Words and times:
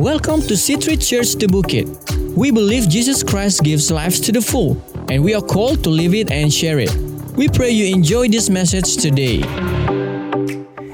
Welcome 0.00 0.40
to 0.48 0.54
C3 0.54 0.96
Church 1.06 1.34
The 1.34 1.46
Bukit. 1.46 1.84
We 2.34 2.50
believe 2.50 2.88
Jesus 2.88 3.22
Christ 3.22 3.62
gives 3.62 3.90
life 3.90 4.22
to 4.22 4.32
the 4.32 4.40
full, 4.40 4.82
and 5.10 5.22
we 5.22 5.34
are 5.34 5.42
called 5.42 5.84
to 5.84 5.90
live 5.90 6.14
it 6.14 6.30
and 6.30 6.50
share 6.50 6.78
it. 6.78 6.90
We 7.36 7.50
pray 7.50 7.68
you 7.68 7.94
enjoy 7.94 8.28
this 8.28 8.48
message 8.48 8.96
today. 8.96 9.40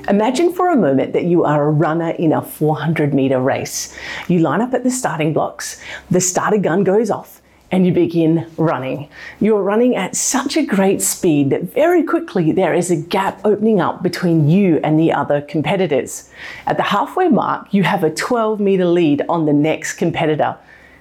Imagine 0.08 0.53
for 0.53 0.71
a 0.71 0.77
moment 0.77 1.13
that 1.13 1.22
you 1.22 1.45
are 1.45 1.69
a 1.69 1.71
runner 1.71 2.11
in 2.19 2.33
a 2.33 2.42
400 2.42 3.15
meter 3.15 3.40
race. 3.40 3.97
You 4.27 4.40
line 4.40 4.61
up 4.61 4.74
at 4.74 4.83
the 4.83 4.90
starting 4.90 5.33
blocks, 5.33 5.81
the 6.11 6.21
starter 6.21 6.59
gun 6.59 6.83
goes 6.83 7.09
off, 7.09 7.36
and 7.71 7.87
you 7.87 7.92
begin 7.92 8.51
running. 8.56 9.08
You're 9.40 9.62
running 9.62 9.96
at 9.96 10.15
such 10.15 10.56
a 10.56 10.65
great 10.65 11.03
speed 11.03 11.51
that 11.51 11.62
very 11.62 12.03
quickly 12.03 12.53
there 12.53 12.74
is 12.74 12.90
a 12.90 12.96
gap 12.96 13.40
opening 13.44 13.80
up 13.80 14.03
between 14.03 14.48
you 14.48 14.80
and 14.85 14.98
the 14.98 15.12
other 15.12 15.40
competitors. 15.40 16.30
At 16.66 16.77
the 16.77 16.84
halfway 16.84 17.29
mark, 17.29 17.74
you 17.74 17.83
have 17.83 18.05
a 18.05 18.10
12 18.10 18.60
meter 18.60 18.87
lead 18.87 19.23
on 19.29 19.47
the 19.47 19.52
next 19.52 19.95
competitor. 19.95 20.57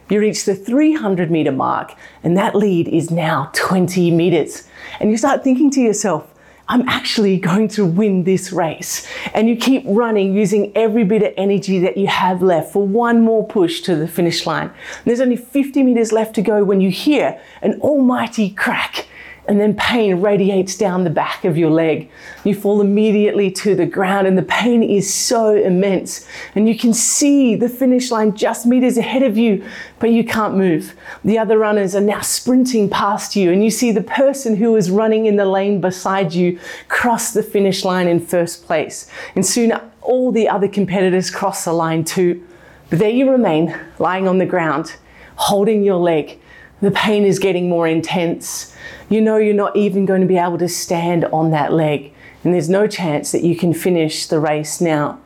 You 0.09 0.19
reach 0.19 0.45
the 0.45 0.55
300 0.55 1.31
meter 1.31 1.51
mark, 1.51 1.93
and 2.23 2.37
that 2.37 2.55
lead 2.55 2.87
is 2.87 3.09
now 3.09 3.49
20 3.53 4.11
meters. 4.11 4.67
And 4.99 5.09
you 5.09 5.17
start 5.17 5.43
thinking 5.43 5.71
to 5.71 5.81
yourself, 5.81 6.31
I'm 6.67 6.87
actually 6.87 7.37
going 7.37 7.67
to 7.69 7.85
win 7.85 8.23
this 8.23 8.51
race. 8.51 9.07
And 9.33 9.47
you 9.47 9.55
keep 9.55 9.83
running 9.85 10.33
using 10.33 10.71
every 10.75 11.03
bit 11.03 11.21
of 11.21 11.33
energy 11.37 11.79
that 11.79 11.97
you 11.97 12.07
have 12.07 12.41
left 12.41 12.73
for 12.73 12.85
one 12.85 13.21
more 13.21 13.45
push 13.45 13.81
to 13.81 13.95
the 13.95 14.07
finish 14.07 14.45
line. 14.45 14.67
And 14.67 15.05
there's 15.05 15.21
only 15.21 15.37
50 15.37 15.83
meters 15.83 16.11
left 16.11 16.33
to 16.35 16.41
go 16.41 16.63
when 16.63 16.81
you 16.81 16.89
hear 16.89 17.39
an 17.61 17.79
almighty 17.81 18.49
crack 18.49 19.07
and 19.47 19.59
then 19.59 19.75
pain 19.75 20.21
radiates 20.21 20.75
down 20.75 21.03
the 21.03 21.09
back 21.09 21.45
of 21.45 21.57
your 21.57 21.69
leg. 21.69 22.09
You 22.43 22.55
fall 22.55 22.81
immediately 22.81 23.51
to 23.51 23.75
the 23.75 23.85
ground, 23.85 24.27
and 24.27 24.37
the 24.37 24.43
pain 24.43 24.81
is 24.81 25.13
so 25.13 25.55
immense. 25.55 26.27
And 26.55 26.67
you 26.67 26.77
can 26.77 26.93
see 26.93 27.55
the 27.55 27.69
finish 27.69 28.11
line 28.11 28.35
just 28.35 28.65
meters 28.65 28.97
ahead 28.97 29.23
of 29.23 29.37
you, 29.37 29.63
but 29.99 30.11
you 30.11 30.23
can't 30.23 30.55
move. 30.55 30.95
The 31.23 31.37
other 31.37 31.57
runners 31.59 31.95
are 31.95 32.01
now 32.01 32.21
sprinting 32.21 32.89
past 32.89 33.35
you, 33.35 33.51
and 33.51 33.63
you 33.63 33.69
see 33.69 33.91
the 33.91 34.01
person 34.01 34.55
who 34.55 34.71
was 34.71 34.89
running 34.89 35.25
in 35.25 35.35
the 35.35 35.45
lane 35.45 35.79
beside 35.79 36.33
you 36.33 36.59
cross 36.87 37.31
the 37.31 37.43
finish 37.43 37.85
line 37.85 38.07
in 38.07 38.19
first 38.19 38.65
place. 38.65 39.09
And 39.35 39.45
soon 39.45 39.73
all 40.01 40.31
the 40.31 40.49
other 40.49 40.67
competitors 40.67 41.29
cross 41.29 41.65
the 41.65 41.73
line 41.73 42.03
too. 42.03 42.43
But 42.89 42.99
there 42.99 43.09
you 43.09 43.29
remain, 43.29 43.77
lying 43.99 44.27
on 44.27 44.37
the 44.37 44.45
ground, 44.45 44.95
holding 45.35 45.83
your 45.83 45.97
leg. 45.97 46.39
The 46.81 46.91
pain 46.91 47.23
is 47.23 47.39
getting 47.39 47.69
more 47.69 47.87
intense 47.87 48.75
you 49.09 49.21
know 49.21 49.37
you're 49.37 49.53
not 49.53 49.75
even 49.75 50.05
going 50.05 50.21
to 50.21 50.27
be 50.27 50.37
able 50.37 50.57
to 50.57 50.67
stand 50.67 51.25
on 51.25 51.51
that 51.51 51.71
leg, 51.71 52.11
and 52.43 52.53
there's 52.53 52.69
no 52.69 52.87
chance 52.87 53.31
that 53.31 53.43
you 53.43 53.55
can 53.55 53.73
finish 53.73 54.25
the 54.25 54.39
race 54.39 54.81
now. 54.81 55.19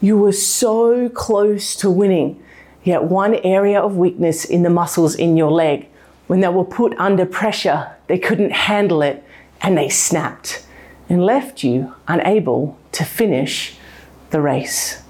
You 0.00 0.16
were 0.16 0.32
so 0.32 1.08
close 1.10 1.76
to 1.76 1.90
winning, 1.90 2.42
yet 2.82 3.04
one 3.04 3.34
area 3.36 3.80
of 3.80 3.96
weakness 3.96 4.44
in 4.44 4.62
the 4.62 4.70
muscles 4.70 5.14
in 5.14 5.36
your 5.36 5.50
leg, 5.50 5.88
when 6.26 6.40
they 6.40 6.48
were 6.48 6.64
put 6.64 6.98
under 6.98 7.26
pressure, 7.26 7.94
they 8.06 8.18
couldn't 8.18 8.52
handle 8.52 9.02
it 9.02 9.22
and 9.60 9.76
they 9.76 9.88
snapped 9.88 10.64
and 11.08 11.24
left 11.24 11.62
you 11.62 11.94
unable 12.08 12.76
to 12.92 13.04
finish 13.04 13.76
the 14.30 14.40
race. 14.40 15.02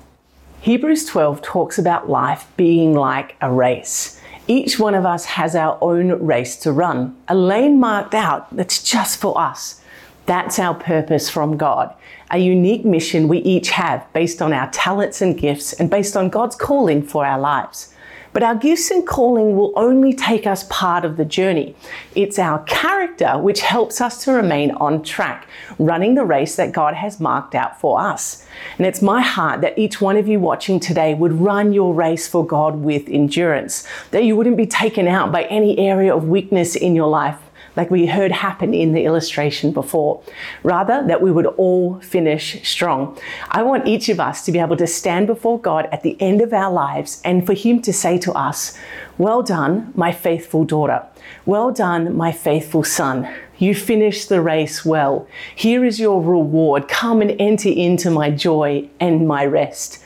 Hebrews 0.60 1.06
12 1.06 1.42
talks 1.42 1.78
about 1.78 2.10
life 2.10 2.46
being 2.56 2.92
like 2.92 3.36
a 3.40 3.50
race. 3.50 4.15
Each 4.48 4.78
one 4.78 4.94
of 4.94 5.04
us 5.04 5.24
has 5.24 5.56
our 5.56 5.76
own 5.80 6.24
race 6.24 6.54
to 6.58 6.70
run, 6.70 7.16
a 7.26 7.34
lane 7.34 7.80
marked 7.80 8.14
out 8.14 8.54
that's 8.54 8.80
just 8.80 9.20
for 9.20 9.36
us. 9.40 9.80
That's 10.26 10.60
our 10.60 10.74
purpose 10.74 11.28
from 11.28 11.56
God, 11.56 11.92
a 12.30 12.38
unique 12.38 12.84
mission 12.84 13.26
we 13.26 13.38
each 13.38 13.70
have 13.70 14.06
based 14.12 14.40
on 14.40 14.52
our 14.52 14.70
talents 14.70 15.20
and 15.20 15.36
gifts 15.36 15.72
and 15.72 15.90
based 15.90 16.16
on 16.16 16.28
God's 16.28 16.54
calling 16.54 17.02
for 17.02 17.26
our 17.26 17.40
lives. 17.40 17.92
But 18.36 18.42
our 18.42 18.54
gifts 18.54 18.90
and 18.90 19.06
calling 19.06 19.56
will 19.56 19.72
only 19.76 20.12
take 20.12 20.46
us 20.46 20.66
part 20.68 21.06
of 21.06 21.16
the 21.16 21.24
journey. 21.24 21.74
It's 22.14 22.38
our 22.38 22.62
character 22.64 23.38
which 23.38 23.62
helps 23.62 23.98
us 23.98 24.22
to 24.24 24.32
remain 24.32 24.72
on 24.72 25.02
track, 25.02 25.48
running 25.78 26.16
the 26.16 26.24
race 26.26 26.54
that 26.56 26.70
God 26.70 26.92
has 26.92 27.18
marked 27.18 27.54
out 27.54 27.80
for 27.80 27.98
us. 27.98 28.44
And 28.76 28.86
it's 28.86 29.00
my 29.00 29.22
heart 29.22 29.62
that 29.62 29.78
each 29.78 30.02
one 30.02 30.18
of 30.18 30.28
you 30.28 30.38
watching 30.38 30.78
today 30.78 31.14
would 31.14 31.32
run 31.32 31.72
your 31.72 31.94
race 31.94 32.28
for 32.28 32.46
God 32.46 32.76
with 32.76 33.08
endurance, 33.08 33.88
that 34.10 34.24
you 34.24 34.36
wouldn't 34.36 34.58
be 34.58 34.66
taken 34.66 35.08
out 35.08 35.32
by 35.32 35.44
any 35.44 35.78
area 35.78 36.14
of 36.14 36.28
weakness 36.28 36.76
in 36.76 36.94
your 36.94 37.08
life 37.08 37.38
like 37.76 37.90
we 37.90 38.06
heard 38.06 38.32
happen 38.32 38.72
in 38.74 38.92
the 38.92 39.04
illustration 39.04 39.70
before. 39.70 40.22
Rather, 40.62 41.06
that 41.06 41.20
we 41.20 41.30
would 41.30 41.46
all 41.46 42.00
finish 42.00 42.66
strong. 42.68 43.16
I 43.50 43.62
want 43.62 43.86
each 43.86 44.08
of 44.08 44.18
us 44.18 44.44
to 44.46 44.52
be 44.52 44.58
able 44.58 44.76
to 44.78 44.86
stand 44.86 45.26
before 45.26 45.60
God 45.60 45.88
at 45.92 46.02
the 46.02 46.20
end 46.20 46.40
of 46.40 46.52
our 46.52 46.72
lives 46.72 47.20
and 47.24 47.44
for 47.44 47.52
Him 47.52 47.82
to 47.82 47.92
say 47.92 48.18
to 48.18 48.32
us, 48.32 48.76
Well 49.18 49.42
done, 49.42 49.92
my 49.94 50.10
faithful 50.10 50.64
daughter. 50.64 51.06
Well 51.44 51.70
done, 51.70 52.16
my 52.16 52.32
faithful 52.32 52.82
son. 52.82 53.28
You 53.58 53.74
finished 53.74 54.28
the 54.28 54.42
race 54.42 54.84
well. 54.84 55.26
Here 55.54 55.84
is 55.84 56.00
your 56.00 56.22
reward. 56.22 56.88
Come 56.88 57.22
and 57.22 57.40
enter 57.40 57.70
into 57.70 58.10
my 58.10 58.30
joy 58.30 58.88
and 59.00 59.26
my 59.26 59.46
rest. 59.46 60.02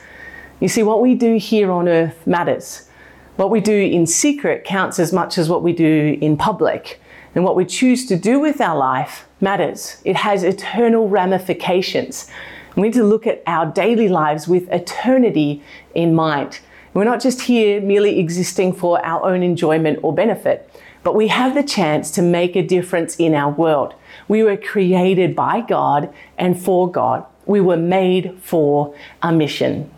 You 0.59 0.67
see, 0.67 0.83
what 0.83 1.01
we 1.01 1.15
do 1.15 1.37
here 1.37 1.71
on 1.71 1.89
earth 1.89 2.25
matters. 2.25 2.87
What 3.35 3.49
we 3.49 3.59
do 3.59 3.75
in 3.75 4.05
secret 4.05 4.63
counts 4.63 4.99
as 4.99 5.11
much 5.11 5.37
as 5.37 5.49
what 5.49 5.63
we 5.63 5.73
do 5.73 6.17
in 6.21 6.37
public. 6.37 7.00
And 7.33 7.43
what 7.43 7.55
we 7.55 7.65
choose 7.65 8.05
to 8.07 8.17
do 8.17 8.39
with 8.39 8.59
our 8.59 8.77
life 8.77 9.25
matters. 9.39 10.01
It 10.03 10.17
has 10.17 10.43
eternal 10.43 11.07
ramifications. 11.07 12.29
We 12.75 12.83
need 12.83 12.93
to 12.93 13.03
look 13.03 13.25
at 13.27 13.41
our 13.47 13.65
daily 13.65 14.09
lives 14.09 14.47
with 14.47 14.69
eternity 14.69 15.63
in 15.93 16.13
mind. 16.13 16.59
We're 16.93 17.05
not 17.05 17.21
just 17.21 17.41
here 17.41 17.79
merely 17.81 18.19
existing 18.19 18.73
for 18.73 19.03
our 19.05 19.23
own 19.25 19.43
enjoyment 19.43 19.99
or 20.03 20.13
benefit, 20.13 20.69
but 21.03 21.15
we 21.15 21.29
have 21.29 21.53
the 21.53 21.63
chance 21.63 22.11
to 22.11 22.21
make 22.21 22.55
a 22.55 22.61
difference 22.61 23.15
in 23.15 23.33
our 23.33 23.51
world. 23.51 23.93
We 24.27 24.43
were 24.43 24.57
created 24.57 25.35
by 25.35 25.61
God 25.61 26.13
and 26.37 26.61
for 26.61 26.91
God. 26.91 27.25
We 27.45 27.61
were 27.61 27.77
made 27.77 28.37
for 28.41 28.93
a 29.21 29.31
mission. 29.31 29.89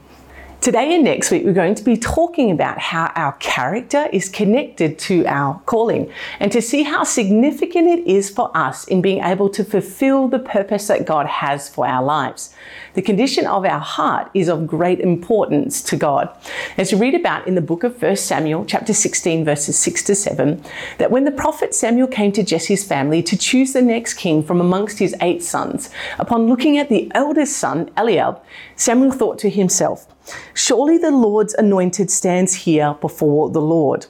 Today 0.63 0.95
and 0.95 1.03
next 1.03 1.29
week, 1.29 1.43
we're 1.43 1.51
going 1.51 1.75
to 1.75 1.83
be 1.83 1.97
talking 1.97 2.49
about 2.49 2.79
how 2.79 3.11
our 3.15 3.33
character 3.33 4.07
is 4.13 4.29
connected 4.29 4.97
to 4.99 5.25
our 5.25 5.59
calling 5.65 6.09
and 6.39 6.53
to 6.53 6.61
see 6.61 6.83
how 6.83 7.03
significant 7.03 7.85
it 7.89 8.07
is 8.07 8.29
for 8.29 8.49
us 8.55 8.87
in 8.87 9.01
being 9.01 9.21
able 9.21 9.49
to 9.49 9.65
fulfill 9.65 10.29
the 10.29 10.39
purpose 10.39 10.87
that 10.87 11.05
God 11.05 11.25
has 11.25 11.67
for 11.67 11.85
our 11.85 12.01
lives. 12.01 12.55
The 12.93 13.01
condition 13.01 13.45
of 13.45 13.65
our 13.65 13.81
heart 13.81 14.31
is 14.33 14.47
of 14.47 14.65
great 14.65 15.01
importance 15.01 15.81
to 15.81 15.97
God. 15.97 16.33
As 16.77 16.93
you 16.93 16.97
read 16.97 17.13
about 17.13 17.45
in 17.45 17.55
the 17.55 17.61
book 17.61 17.83
of 17.83 18.01
1 18.01 18.15
Samuel, 18.15 18.63
chapter 18.63 18.93
16, 18.93 19.43
verses 19.43 19.77
6 19.77 20.03
to 20.03 20.15
7, 20.15 20.63
that 20.97 21.11
when 21.11 21.25
the 21.25 21.31
prophet 21.31 21.75
Samuel 21.75 22.07
came 22.07 22.31
to 22.31 22.41
Jesse's 22.41 22.85
family 22.85 23.21
to 23.23 23.35
choose 23.35 23.73
the 23.73 23.81
next 23.81 24.13
king 24.13 24.41
from 24.41 24.61
amongst 24.61 24.99
his 24.99 25.13
eight 25.19 25.43
sons, 25.43 25.89
upon 26.19 26.47
looking 26.47 26.77
at 26.77 26.87
the 26.87 27.11
eldest 27.13 27.57
son, 27.57 27.91
Eliab, 27.97 28.39
Samuel 28.77 29.11
thought 29.11 29.37
to 29.39 29.49
himself, 29.49 30.07
Surely 30.53 30.97
the 30.97 31.11
Lord's 31.11 31.53
anointed 31.53 32.09
stands 32.09 32.53
here 32.53 32.95
before 33.01 33.49
the 33.49 33.61
Lord. 33.61 34.05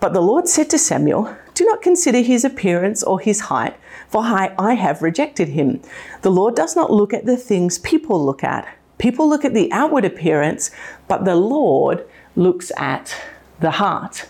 But 0.00 0.12
the 0.12 0.22
Lord 0.22 0.48
said 0.48 0.70
to 0.70 0.78
Samuel, 0.78 1.36
Do 1.54 1.64
not 1.64 1.82
consider 1.82 2.20
his 2.20 2.44
appearance 2.44 3.02
or 3.02 3.20
his 3.20 3.40
height, 3.40 3.76
for 4.08 4.22
I 4.22 4.74
have 4.74 5.02
rejected 5.02 5.48
him. 5.48 5.80
The 6.22 6.30
Lord 6.30 6.54
does 6.54 6.74
not 6.74 6.90
look 6.90 7.12
at 7.12 7.26
the 7.26 7.36
things 7.36 7.78
people 7.78 8.24
look 8.24 8.42
at. 8.42 8.66
People 8.98 9.28
look 9.28 9.44
at 9.44 9.54
the 9.54 9.70
outward 9.72 10.04
appearance, 10.04 10.70
but 11.06 11.24
the 11.24 11.36
Lord 11.36 12.04
looks 12.34 12.72
at 12.76 13.14
the 13.60 13.72
heart. 13.72 14.26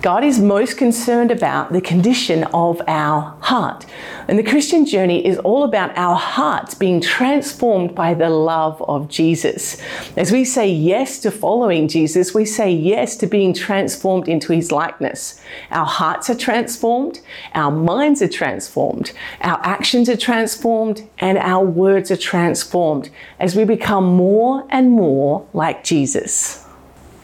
God 0.00 0.24
is 0.24 0.40
most 0.40 0.78
concerned 0.78 1.30
about 1.30 1.72
the 1.72 1.80
condition 1.80 2.42
of 2.52 2.82
our 2.88 3.36
heart. 3.40 3.86
And 4.26 4.36
the 4.36 4.42
Christian 4.42 4.84
journey 4.84 5.24
is 5.24 5.38
all 5.38 5.62
about 5.62 5.96
our 5.96 6.16
hearts 6.16 6.74
being 6.74 7.00
transformed 7.00 7.94
by 7.94 8.14
the 8.14 8.28
love 8.28 8.82
of 8.82 9.08
Jesus. 9.08 9.80
As 10.16 10.32
we 10.32 10.44
say 10.44 10.68
yes 10.68 11.20
to 11.20 11.30
following 11.30 11.86
Jesus, 11.86 12.34
we 12.34 12.44
say 12.44 12.72
yes 12.72 13.16
to 13.18 13.28
being 13.28 13.54
transformed 13.54 14.28
into 14.28 14.52
his 14.52 14.72
likeness. 14.72 15.40
Our 15.70 15.86
hearts 15.86 16.28
are 16.28 16.36
transformed, 16.36 17.20
our 17.54 17.70
minds 17.70 18.22
are 18.22 18.28
transformed, 18.28 19.12
our 19.40 19.60
actions 19.62 20.08
are 20.08 20.16
transformed, 20.16 21.08
and 21.18 21.38
our 21.38 21.64
words 21.64 22.10
are 22.10 22.16
transformed 22.16 23.08
as 23.38 23.54
we 23.54 23.64
become 23.64 24.04
more 24.04 24.66
and 24.70 24.90
more 24.90 25.46
like 25.52 25.84
Jesus. 25.84 26.61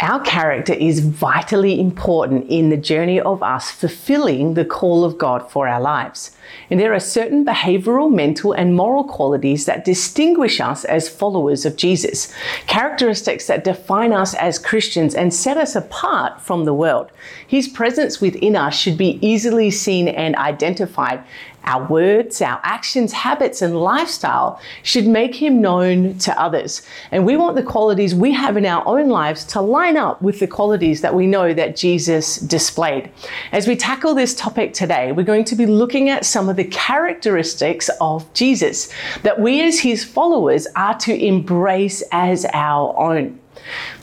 Our 0.01 0.21
character 0.21 0.75
is 0.75 1.01
vitally 1.01 1.81
important 1.81 2.49
in 2.49 2.69
the 2.71 2.77
journey 2.77 3.19
of 3.19 3.43
us 3.43 3.73
fulfilling 3.73 4.55
the 4.55 4.65
call 4.65 5.05
of 5.05 5.19
God 5.19 5.51
for 5.51 5.67
our 5.67 5.81
lives. 5.81 6.31
And 6.71 6.79
there 6.79 6.95
are 6.95 7.01
certain 7.01 7.45
behavioral, 7.45 8.13
mental, 8.13 8.53
and 8.53 8.77
moral 8.77 9.03
qualities 9.03 9.67
that 9.67 9.85
distinguish 9.85 10.61
us 10.61 10.85
as 10.85 11.09
followers 11.09 11.67
of 11.67 11.75
Jesus, 11.75 12.33
characteristics 12.69 13.49
that 13.49 13.65
define 13.65 14.13
us 14.13 14.35
as 14.35 14.61
Christians 14.61 15.17
and 15.17 15.35
set 15.35 15.57
us 15.57 15.75
apart 15.75 16.41
from 16.41 16.65
the 16.65 16.75
world. 16.75 17.11
His 17.49 17.67
presence 17.67 18.21
within 18.21 18.55
us 18.55 18.77
should 18.79 18.97
be 18.97 19.19
easily 19.21 19.69
seen 19.69 20.07
and 20.07 20.37
identified 20.37 21.25
Our 21.69 21.87
words, 21.87 22.41
our 22.41 22.61
actions, 22.63 23.13
habits, 23.13 23.61
and 23.61 23.79
lifestyle 23.79 24.59
should 24.83 25.07
make 25.07 25.35
him 25.35 25.61
known 25.61 26.17
to 26.21 26.41
others. 26.41 26.81
And 27.11 27.27
we 27.27 27.37
want 27.37 27.57
the 27.57 27.63
qualities 27.63 28.15
we 28.15 28.33
have 28.33 28.57
in 28.57 28.65
our 28.65 28.83
own 28.89 29.11
lives 29.11 29.45
to 29.53 29.61
line 29.61 29.99
up 29.99 30.23
with 30.23 30.41
the 30.41 30.47
qualities 30.47 31.03
that 31.03 31.15
we 31.15 31.27
know 31.27 31.53
that 31.53 31.77
Jesus 31.77 32.39
displayed. 32.39 33.11
As 33.53 33.69
we 33.69 33.77
tackle 33.77 34.15
this 34.15 34.35
topic 34.35 34.73
today, 34.73 35.13
we're 35.13 35.25
going 35.25 35.45
to 35.45 35.57
be 35.57 35.67
looking 35.67 36.09
at 36.09 36.25
some 36.25 36.49
of 36.49 36.57
the 36.57 36.65
characteristics 36.65 37.91
of 38.01 38.33
Jesus 38.33 38.91
that 39.23 39.39
we 39.39 39.61
as 39.63 39.79
his 39.79 40.03
followers 40.03 40.67
are 40.75 40.99
to 41.01 41.15
embrace 41.15 42.03
as 42.13 42.47
our 42.55 42.99
own. 42.99 43.39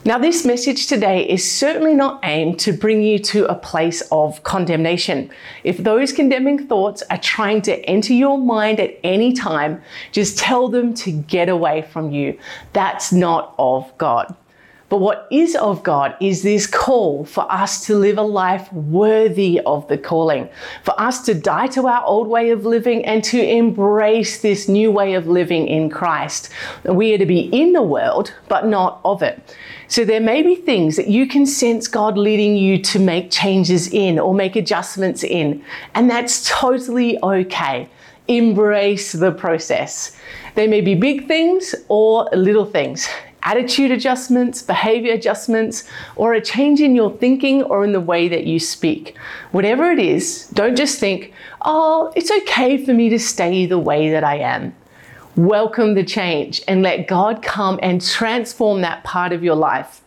Now, 0.04 0.18
this 0.18 0.46
message 0.46 0.88
today 0.88 1.28
is 1.28 1.50
certainly 1.50 1.94
not 1.94 2.20
aimed 2.24 2.60
to 2.60 2.74
bring 2.74 3.02
you 3.02 3.20
to 3.20 3.46
a 3.46 3.56
place 3.56 4.02
of 4.12 4.44
condemnation. 4.44 5.30
If 5.64 5.78
those 5.78 6.14
condemning 6.14 6.68
thoughts 6.68 7.04
are 7.10 7.18
trying 7.18 7.62
to 7.64 7.74
enter 7.86 8.14
your 8.14 8.38
mind 8.38 8.80
at 8.80 9.00
any 9.04 9.34
time, 9.34 9.82
just 10.12 10.38
tell 10.38 10.68
them 10.68 10.94
to 10.96 11.12
get 11.12 11.50
away 11.50 11.82
from 11.82 12.12
you. 12.12 12.38
That's 12.74 13.12
not 13.12 13.56
of 13.58 13.98
God. 13.98 14.36
But 14.95 15.01
what 15.01 15.27
is 15.30 15.57
of 15.57 15.83
God 15.83 16.15
is 16.21 16.42
this 16.42 16.65
call 16.65 17.25
for 17.25 17.51
us 17.51 17.86
to 17.86 17.97
live 17.97 18.18
a 18.18 18.21
life 18.21 18.71
worthy 18.71 19.59
of 19.65 19.86
the 19.89 19.97
calling, 19.97 20.47
for 20.86 20.97
us 20.97 21.21
to 21.25 21.33
die 21.33 21.68
to 21.75 21.86
our 21.88 22.01
old 22.06 22.30
way 22.30 22.51
of 22.51 22.65
living 22.65 23.03
and 23.03 23.21
to 23.25 23.45
embrace 23.45 24.42
this 24.42 24.69
new 24.69 24.89
way 24.92 25.15
of 25.15 25.27
living 25.27 25.68
in 25.68 25.89
Christ. 25.89 26.50
We 26.86 27.13
are 27.13 27.18
to 27.18 27.25
be 27.25 27.50
in 27.51 27.74
the 27.74 27.81
world, 27.81 28.33
but 28.47 28.68
not 28.68 29.01
of 29.03 29.21
it. 29.21 29.57
So 29.89 30.06
there 30.06 30.21
may 30.21 30.42
be 30.42 30.56
things 30.56 30.95
that 30.95 31.09
you 31.09 31.27
can 31.27 31.45
sense 31.45 31.89
God 31.89 32.18
leading 32.18 32.56
you 32.56 32.81
to 32.83 32.97
make 32.97 33.31
changes 33.31 33.89
in 33.92 34.18
or 34.18 34.33
make 34.33 34.56
adjustments 34.56 35.25
in, 35.25 35.62
and 35.94 36.09
that's 36.09 36.50
totally 36.50 37.21
okay. 37.21 37.89
Embrace 38.30 39.12
the 39.12 39.33
process. 39.33 40.18
They 40.56 40.68
may 40.68 40.80
be 40.80 40.95
big 40.95 41.27
things 41.27 41.75
or 41.89 42.30
little 42.31 42.65
things 42.65 43.09
attitude 43.45 43.92
adjustments, 43.92 44.62
behavior 44.62 45.13
adjustments, 45.13 45.83
or 46.15 46.33
a 46.33 46.42
change 46.42 46.81
in 46.81 46.95
your 46.95 47.12
thinking 47.18 47.63
or 47.63 47.86
in 47.86 47.94
the 47.94 48.01
way 48.01 48.27
that 48.27 48.45
you 48.45 48.59
speak. 48.59 49.15
Whatever 49.51 49.92
it 49.92 50.00
is, 50.00 50.47
don't 50.50 50.75
just 50.75 51.00
think, 51.00 51.31
oh, 51.62 52.12
it's 52.15 52.31
okay 52.31 52.83
for 52.83 52.94
me 52.94 53.07
to 53.09 53.19
stay 53.19 53.65
the 53.65 53.80
way 53.80 54.09
that 54.09 54.24
I 54.24 54.39
am. 54.39 54.75
Welcome 55.36 55.94
the 55.94 56.03
change 56.03 56.62
and 56.68 56.81
let 56.81 57.07
God 57.07 57.44
come 57.44 57.80
and 57.81 58.01
transform 58.01 58.81
that 58.81 59.03
part 59.03 59.31
of 59.31 59.44
your 59.44 59.56
life. 59.56 60.01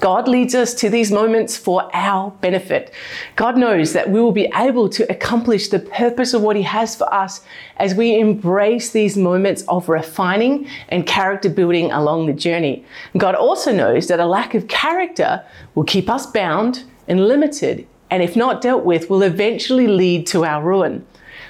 God 0.00 0.28
leads 0.28 0.54
us 0.54 0.74
to 0.74 0.90
these 0.90 1.10
moments 1.10 1.56
for 1.56 1.90
our 1.92 2.30
benefit. 2.40 2.92
God 3.34 3.56
knows 3.56 3.92
that 3.94 4.10
we 4.10 4.20
will 4.20 4.32
be 4.32 4.50
able 4.54 4.88
to 4.90 5.10
accomplish 5.10 5.68
the 5.68 5.80
purpose 5.80 6.34
of 6.34 6.42
what 6.42 6.54
He 6.54 6.62
has 6.62 6.94
for 6.94 7.12
us 7.12 7.40
as 7.78 7.94
we 7.94 8.18
embrace 8.18 8.90
these 8.90 9.16
moments 9.16 9.62
of 9.66 9.88
refining 9.88 10.68
and 10.88 11.04
character 11.06 11.48
building 11.48 11.90
along 11.90 12.26
the 12.26 12.32
journey. 12.32 12.84
God 13.16 13.34
also 13.34 13.72
knows 13.72 14.06
that 14.06 14.20
a 14.20 14.26
lack 14.26 14.54
of 14.54 14.68
character 14.68 15.44
will 15.74 15.84
keep 15.84 16.08
us 16.08 16.26
bound 16.26 16.84
and 17.08 17.26
limited, 17.26 17.86
and 18.10 18.22
if 18.22 18.36
not 18.36 18.60
dealt 18.60 18.84
with, 18.84 19.10
will 19.10 19.22
eventually 19.22 19.88
lead 19.88 20.26
to 20.28 20.44
our 20.44 20.62
ruin. 20.62 21.04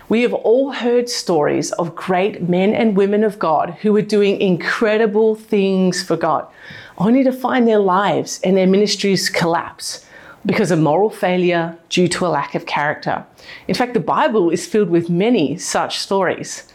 We 0.09 0.23
have 0.23 0.33
all 0.33 0.73
heard 0.73 1.11
stories 1.11 1.71
of 1.73 1.95
great 1.95 2.49
men 2.49 2.73
and 2.73 2.97
women 2.97 3.25
of 3.25 3.39
God 3.39 3.77
who 3.83 3.93
were 3.93 4.01
doing 4.01 4.41
incredible 4.41 5.35
things 5.35 6.03
for 6.03 6.17
God 6.17 6.47
only 6.97 7.23
to 7.25 7.33
find 7.33 7.69
their 7.69 7.79
lives 7.79 8.41
and 8.43 8.57
their 8.57 8.67
ministries 8.67 9.29
collapse 9.29 10.07
because 10.47 10.71
of 10.71 10.79
moral 10.79 11.11
failure 11.11 11.77
due 11.91 12.09
to 12.09 12.27
a 12.27 12.29
lack 12.29 12.55
of 12.55 12.65
character. 12.65 13.27
In 13.69 13.75
fact, 13.75 13.93
the 13.93 14.01
Bible 14.01 14.49
is 14.49 14.67
filled 14.67 14.89
with 14.89 15.11
many 15.11 15.59
such 15.59 15.99
stories. 15.99 16.73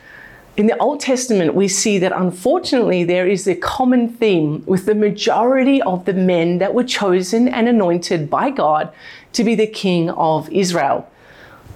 In 0.55 0.67
the 0.67 0.77
Old 0.77 0.99
Testament, 0.99 1.55
we 1.55 1.67
see 1.67 1.97
that 1.97 2.11
unfortunately 2.15 3.03
there 3.03 3.25
is 3.25 3.47
a 3.47 3.55
common 3.55 4.09
theme 4.09 4.63
with 4.67 4.85
the 4.85 4.93
majority 4.93 5.81
of 5.81 6.05
the 6.05 6.13
men 6.13 6.59
that 6.59 6.75
were 6.75 6.83
chosen 6.83 7.47
and 7.47 7.67
anointed 7.67 8.29
by 8.29 8.51
God 8.51 8.93
to 9.31 9.43
be 9.43 9.55
the 9.55 9.65
king 9.65 10.11
of 10.11 10.47
Israel. 10.51 11.09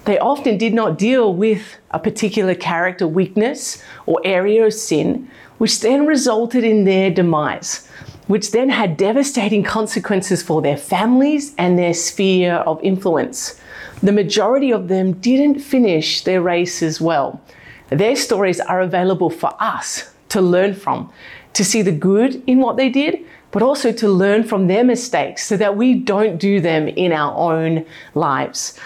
They 0.08 0.18
often 0.18 0.58
did 0.58 0.74
not 0.74 0.98
deal 0.98 1.34
with 1.34 1.78
a 1.92 2.00
particular 2.00 2.56
character 2.56 3.08
weakness 3.08 3.84
or 4.06 4.22
area 4.24 4.66
of 4.66 4.74
sin, 4.74 5.30
which 5.58 5.82
then 5.82 6.08
resulted 6.08 6.64
in 6.64 6.86
their 6.86 7.12
demise 7.12 7.88
which 8.28 8.52
then 8.52 8.70
had 8.70 8.98
devastating 8.98 9.64
consequences 9.64 10.44
for 10.44 10.62
their 10.62 10.78
families 10.78 11.56
and 11.58 11.80
their 11.80 11.94
sphere 11.94 12.56
of 12.56 12.82
influence. 12.84 13.60
The 14.04 14.12
majority 14.12 14.72
of 14.72 14.90
them 14.90 15.14
didn't 15.14 15.60
finish 15.60 16.24
their 16.24 16.42
race 16.42 16.84
as 16.84 17.02
well. 17.02 17.42
Their 17.90 18.16
stories 18.16 18.60
are 18.60 18.82
available 18.82 19.30
for 19.30 19.52
us 19.62 20.14
to 20.30 20.42
learn 20.42 20.74
from, 20.74 21.12
to 21.54 21.64
see 21.64 21.82
the 21.82 21.94
good 21.94 22.44
in 22.48 22.60
what 22.60 22.76
they 22.76 22.90
did, 22.90 23.26
but 23.52 23.64
also 23.64 23.94
to 23.94 24.10
learn 24.10 24.44
from 24.44 24.68
their 24.68 24.84
mistakes 24.84 25.48
so 25.48 25.56
that 25.56 25.78
we 25.78 25.94
don't 25.94 26.38
do 26.38 26.60
them 26.60 26.90
in 26.90 27.14
our 27.14 27.34
own 27.34 27.86
lives. 28.14 28.78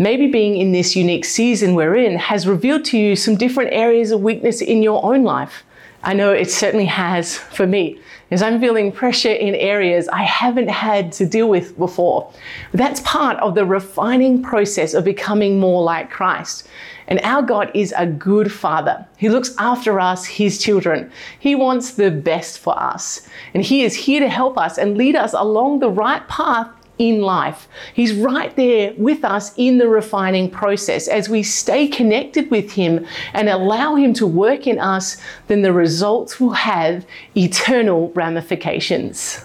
Maybe 0.00 0.28
being 0.28 0.56
in 0.56 0.70
this 0.70 0.94
unique 0.94 1.24
season 1.24 1.74
we're 1.74 1.96
in 1.96 2.18
has 2.18 2.46
revealed 2.46 2.84
to 2.86 2.98
you 2.98 3.16
some 3.16 3.34
different 3.34 3.72
areas 3.72 4.12
of 4.12 4.20
weakness 4.20 4.60
in 4.60 4.80
your 4.80 5.04
own 5.04 5.24
life. 5.24 5.64
I 6.04 6.14
know 6.14 6.32
it 6.32 6.48
certainly 6.50 6.86
has 6.86 7.36
for 7.36 7.66
me 7.66 7.98
is 8.30 8.40
I'm 8.40 8.60
feeling 8.60 8.92
pressure 8.92 9.32
in 9.32 9.56
areas 9.56 10.06
I 10.08 10.22
haven't 10.22 10.68
had 10.68 11.10
to 11.12 11.26
deal 11.26 11.48
with 11.48 11.76
before. 11.76 12.32
That's 12.72 13.00
part 13.00 13.38
of 13.38 13.56
the 13.56 13.64
refining 13.64 14.40
process 14.40 14.94
of 14.94 15.04
becoming 15.04 15.58
more 15.58 15.82
like 15.82 16.10
Christ. 16.10 16.68
And 17.08 17.20
our 17.24 17.42
God 17.42 17.72
is 17.74 17.92
a 17.96 18.06
good 18.06 18.52
father. 18.52 19.04
He 19.16 19.28
looks 19.28 19.54
after 19.58 19.98
us, 19.98 20.24
his 20.26 20.58
children. 20.58 21.10
He 21.40 21.56
wants 21.56 21.94
the 21.94 22.12
best 22.12 22.60
for 22.60 22.78
us. 22.78 23.26
And 23.54 23.64
he 23.64 23.82
is 23.82 23.96
here 23.96 24.20
to 24.20 24.28
help 24.28 24.58
us 24.58 24.78
and 24.78 24.96
lead 24.96 25.16
us 25.16 25.32
along 25.32 25.80
the 25.80 25.90
right 25.90 26.26
path 26.28 26.68
in 26.98 27.22
life. 27.22 27.68
He's 27.94 28.12
right 28.12 28.54
there 28.56 28.92
with 28.96 29.24
us 29.24 29.52
in 29.56 29.78
the 29.78 29.88
refining 29.88 30.50
process. 30.50 31.08
As 31.08 31.28
we 31.28 31.42
stay 31.42 31.86
connected 31.88 32.50
with 32.50 32.72
Him 32.72 33.06
and 33.32 33.48
allow 33.48 33.94
Him 33.94 34.12
to 34.14 34.26
work 34.26 34.66
in 34.66 34.78
us, 34.78 35.16
then 35.46 35.62
the 35.62 35.72
results 35.72 36.40
will 36.40 36.50
have 36.50 37.06
eternal 37.36 38.10
ramifications. 38.14 39.44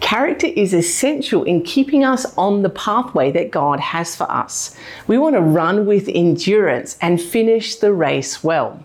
Character 0.00 0.48
is 0.48 0.74
essential 0.74 1.44
in 1.44 1.62
keeping 1.62 2.04
us 2.04 2.36
on 2.36 2.62
the 2.62 2.70
pathway 2.70 3.30
that 3.32 3.50
God 3.50 3.78
has 3.80 4.16
for 4.16 4.28
us. 4.30 4.76
We 5.06 5.18
want 5.18 5.36
to 5.36 5.42
run 5.42 5.86
with 5.86 6.08
endurance 6.08 6.98
and 7.00 7.20
finish 7.20 7.76
the 7.76 7.92
race 7.92 8.42
well. 8.42 8.82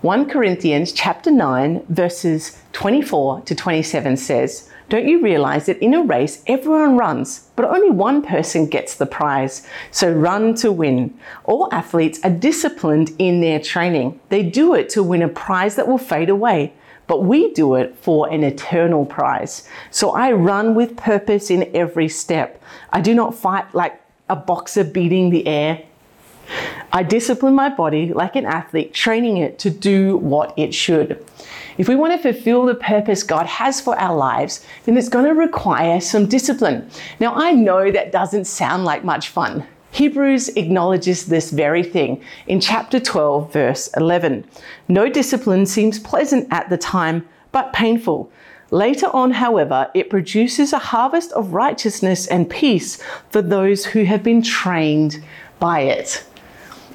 1 0.00 0.28
Corinthians 0.28 0.92
chapter 0.92 1.30
9 1.30 1.84
verses 1.88 2.56
24 2.72 3.42
to 3.42 3.54
27 3.54 4.16
says, 4.16 4.67
don't 4.88 5.06
you 5.06 5.20
realize 5.20 5.66
that 5.66 5.82
in 5.82 5.92
a 5.92 6.02
race, 6.02 6.42
everyone 6.46 6.96
runs, 6.96 7.50
but 7.56 7.66
only 7.66 7.90
one 7.90 8.22
person 8.22 8.66
gets 8.66 8.94
the 8.94 9.04
prize? 9.04 9.66
So 9.90 10.10
run 10.10 10.54
to 10.56 10.72
win. 10.72 11.18
All 11.44 11.68
athletes 11.72 12.20
are 12.24 12.30
disciplined 12.30 13.12
in 13.18 13.40
their 13.40 13.60
training. 13.60 14.18
They 14.30 14.42
do 14.42 14.74
it 14.74 14.88
to 14.90 15.02
win 15.02 15.20
a 15.22 15.28
prize 15.28 15.76
that 15.76 15.88
will 15.88 15.98
fade 15.98 16.30
away, 16.30 16.72
but 17.06 17.22
we 17.22 17.52
do 17.52 17.74
it 17.74 17.96
for 17.96 18.30
an 18.30 18.42
eternal 18.42 19.04
prize. 19.04 19.68
So 19.90 20.10
I 20.10 20.32
run 20.32 20.74
with 20.74 20.96
purpose 20.96 21.50
in 21.50 21.70
every 21.74 22.08
step. 22.08 22.62
I 22.90 23.02
do 23.02 23.14
not 23.14 23.34
fight 23.34 23.74
like 23.74 24.00
a 24.30 24.36
boxer 24.36 24.84
beating 24.84 25.28
the 25.28 25.46
air. 25.46 25.82
I 26.92 27.02
discipline 27.02 27.54
my 27.54 27.68
body 27.68 28.14
like 28.14 28.36
an 28.36 28.46
athlete, 28.46 28.94
training 28.94 29.36
it 29.36 29.58
to 29.58 29.70
do 29.70 30.16
what 30.16 30.54
it 30.56 30.72
should. 30.72 31.22
If 31.78 31.88
we 31.88 31.94
want 31.94 32.12
to 32.12 32.32
fulfill 32.32 32.66
the 32.66 32.74
purpose 32.74 33.22
God 33.22 33.46
has 33.46 33.80
for 33.80 33.96
our 33.98 34.14
lives, 34.14 34.66
then 34.84 34.96
it's 34.96 35.08
going 35.08 35.26
to 35.26 35.32
require 35.34 36.00
some 36.00 36.26
discipline. 36.26 36.90
Now, 37.20 37.34
I 37.34 37.52
know 37.52 37.92
that 37.92 38.10
doesn't 38.10 38.46
sound 38.46 38.84
like 38.84 39.04
much 39.04 39.28
fun. 39.28 39.64
Hebrews 39.92 40.48
acknowledges 40.50 41.26
this 41.26 41.50
very 41.50 41.84
thing 41.84 42.22
in 42.48 42.60
chapter 42.60 42.98
12, 42.98 43.52
verse 43.52 43.88
11. 43.96 44.44
No 44.88 45.08
discipline 45.08 45.66
seems 45.66 46.00
pleasant 46.00 46.48
at 46.50 46.68
the 46.68 46.76
time, 46.76 47.26
but 47.52 47.72
painful. 47.72 48.30
Later 48.70 49.06
on, 49.14 49.30
however, 49.30 49.88
it 49.94 50.10
produces 50.10 50.72
a 50.72 50.78
harvest 50.78 51.32
of 51.32 51.54
righteousness 51.54 52.26
and 52.26 52.50
peace 52.50 53.02
for 53.30 53.40
those 53.40 53.86
who 53.86 54.04
have 54.04 54.22
been 54.22 54.42
trained 54.42 55.22
by 55.58 55.80
it. 55.80 56.24